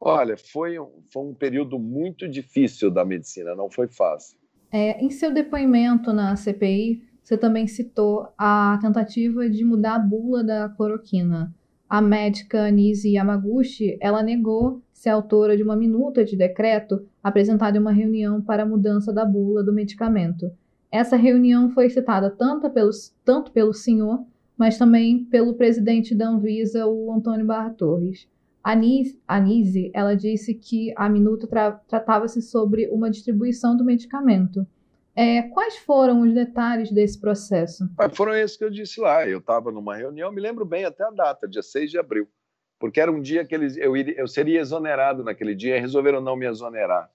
[0.00, 4.38] olha, foi um, foi um período muito difícil da medicina, não foi fácil.
[4.72, 10.42] É, em seu depoimento na CPI, você também citou a tentativa de mudar a bula
[10.42, 11.54] da cloroquina.
[11.86, 17.80] A médica Nise Yamaguchi, ela negou ser autora de uma minuta de decreto apresentada em
[17.82, 20.50] uma reunião para a mudança da bula do medicamento.
[20.90, 22.90] Essa reunião foi citada tanto pelo,
[23.22, 24.24] tanto pelo senhor,
[24.56, 28.26] mas também pelo presidente da Anvisa, o Antônio Barra Torres.
[28.64, 34.66] A Nise, ela disse que a minuta tra tratava-se sobre uma distribuição do medicamento
[35.18, 37.84] é, quais foram os detalhes desse processo?
[38.12, 39.26] Foram esses que eu disse lá.
[39.26, 42.28] Eu estava numa reunião, me lembro bem até a data, dia 6 de abril,
[42.78, 46.20] porque era um dia que eles, eu, iria, eu seria exonerado naquele dia e resolveram
[46.20, 47.10] não me exonerar.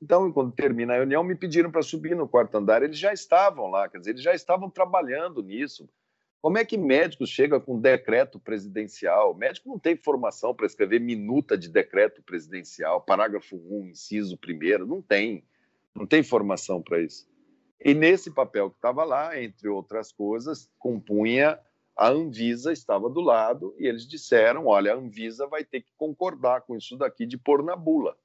[0.00, 2.82] Então, quando termina a reunião, me pediram para subir no quarto andar.
[2.82, 5.86] Eles já estavam lá, quer dizer, eles já estavam trabalhando nisso.
[6.40, 9.34] Como é que médico chega com decreto presidencial?
[9.34, 15.02] Médico não tem formação para escrever minuta de decreto presidencial, parágrafo 1, inciso 1, não
[15.02, 15.44] tem
[15.96, 17.26] não tem formação para isso.
[17.82, 21.58] E nesse papel que estava lá, entre outras coisas, compunha
[21.96, 26.62] a Anvisa estava do lado e eles disseram: olha, a Anvisa vai ter que concordar
[26.62, 28.16] com isso daqui de pôr na bula,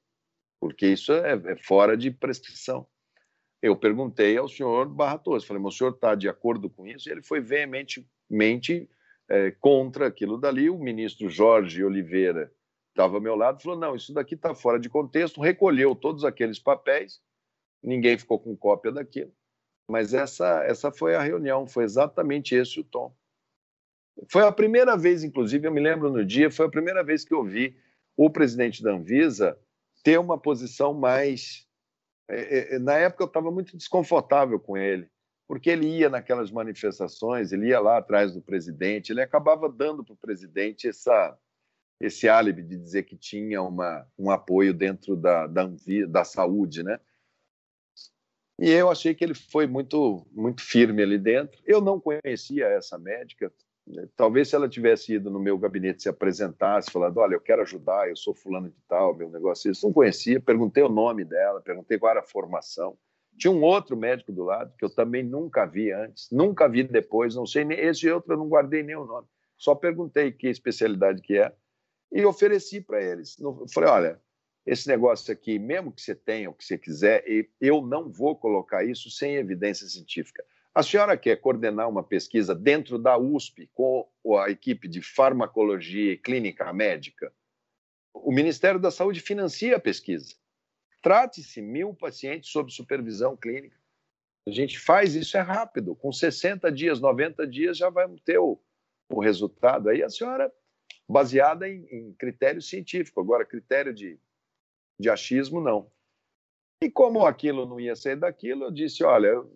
[0.60, 2.86] porque isso é, é fora de prescrição.
[3.62, 7.08] Eu perguntei ao senhor Barra Torres, falei, mas o senhor está de acordo com isso?
[7.08, 8.90] E ele foi veementemente
[9.28, 10.68] é, contra aquilo dali.
[10.68, 12.52] O ministro Jorge Oliveira
[12.90, 16.58] estava ao meu lado falou: não, isso daqui está fora de contexto, recolheu todos aqueles
[16.58, 17.22] papéis
[17.82, 19.32] ninguém ficou com cópia daquilo.
[19.88, 23.14] Mas essa, essa foi a reunião, foi exatamente esse o tom.
[24.30, 27.34] Foi a primeira vez, inclusive, eu me lembro no dia, foi a primeira vez que
[27.34, 27.76] eu vi
[28.16, 29.58] o presidente da Anvisa
[30.02, 31.66] ter uma posição mais.
[32.28, 35.08] É, é, na época eu estava muito desconfortável com ele,
[35.48, 40.14] porque ele ia naquelas manifestações, ele ia lá atrás do presidente, ele acabava dando para
[40.14, 41.36] o presidente essa,
[42.00, 45.68] esse álibi de dizer que tinha uma, um apoio dentro da, da,
[46.08, 46.98] da saúde, né?
[48.62, 51.60] E eu achei que ele foi muito, muito firme ali dentro.
[51.66, 53.52] Eu não conhecia essa médica.
[54.16, 58.08] Talvez se ela tivesse ido no meu gabinete se apresentasse, falando, olha, eu quero ajudar,
[58.08, 59.84] eu sou fulano de tal, meu negócio é isso.
[59.84, 62.96] Não conhecia, perguntei o nome dela, perguntei qual era a formação.
[63.36, 67.34] Tinha um outro médico do lado que eu também nunca vi antes, nunca vi depois,
[67.34, 69.26] não sei nem esse outro eu não guardei nem o nome.
[69.58, 71.52] Só perguntei que especialidade que é
[72.12, 73.36] e ofereci para eles.
[73.74, 74.20] Falei, olha,
[74.64, 77.24] esse negócio aqui, mesmo que você tenha o que você quiser,
[77.60, 80.44] eu não vou colocar isso sem evidência científica.
[80.74, 84.08] A senhora quer coordenar uma pesquisa dentro da USP com
[84.38, 87.32] a equipe de farmacologia e clínica médica?
[88.14, 90.34] O Ministério da Saúde financia a pesquisa.
[91.02, 93.76] Trate-se mil pacientes sob supervisão clínica.
[94.46, 98.58] A gente faz isso é rápido, com 60 dias, 90 dias já vai ter o,
[99.10, 99.88] o resultado.
[99.88, 100.52] Aí a senhora,
[101.08, 104.18] baseada em, em critério científico, agora critério de
[105.02, 105.90] de achismo, não.
[106.82, 109.50] E como aquilo não ia ser daquilo, eu disse: olha, o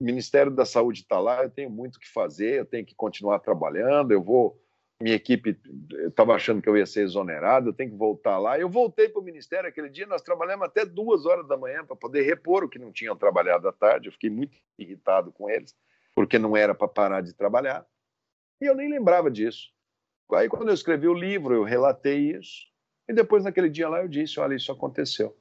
[0.00, 4.10] Ministério da Saúde está lá, eu tenho muito que fazer, eu tenho que continuar trabalhando,
[4.10, 4.60] eu vou.
[5.00, 5.58] Minha equipe
[6.06, 8.56] estava achando que eu ia ser exonerado, eu tenho que voltar lá.
[8.56, 11.96] Eu voltei para o Ministério aquele dia, nós trabalhamos até duas horas da manhã para
[11.96, 14.08] poder repor o que não tinham trabalhado à tarde.
[14.08, 15.74] Eu fiquei muito irritado com eles,
[16.14, 17.84] porque não era para parar de trabalhar.
[18.60, 19.72] E eu nem lembrava disso.
[20.34, 22.71] Aí, quando eu escrevi o livro, eu relatei isso.
[23.12, 25.36] E depois, naquele dia lá, eu disse: olha, isso aconteceu.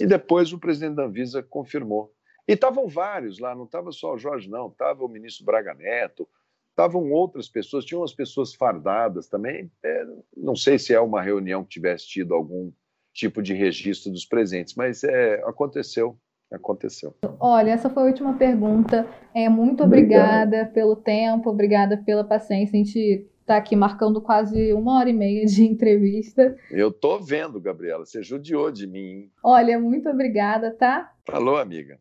[0.00, 2.10] E depois o presidente da Anvisa confirmou.
[2.48, 6.26] E estavam vários lá, não estava só o Jorge, não, estava o ministro Braga Neto,
[6.70, 9.70] estavam outras pessoas, tinham umas pessoas fardadas também.
[9.84, 12.72] É, não sei se é uma reunião que tivesse tido algum
[13.12, 16.16] tipo de registro dos presentes, mas é, aconteceu.
[16.50, 17.14] Aconteceu.
[17.38, 19.06] Olha, essa foi a última pergunta.
[19.32, 20.72] É, muito obrigada Obrigado.
[20.72, 22.74] pelo tempo, obrigada pela paciência.
[22.74, 26.56] A gente está aqui marcando quase uma hora e meia de entrevista.
[26.70, 28.06] Eu tô vendo, Gabriela.
[28.06, 29.28] Você judiou de mim.
[29.42, 31.12] Olha, muito obrigada, tá?
[31.26, 31.98] Falou, amiga.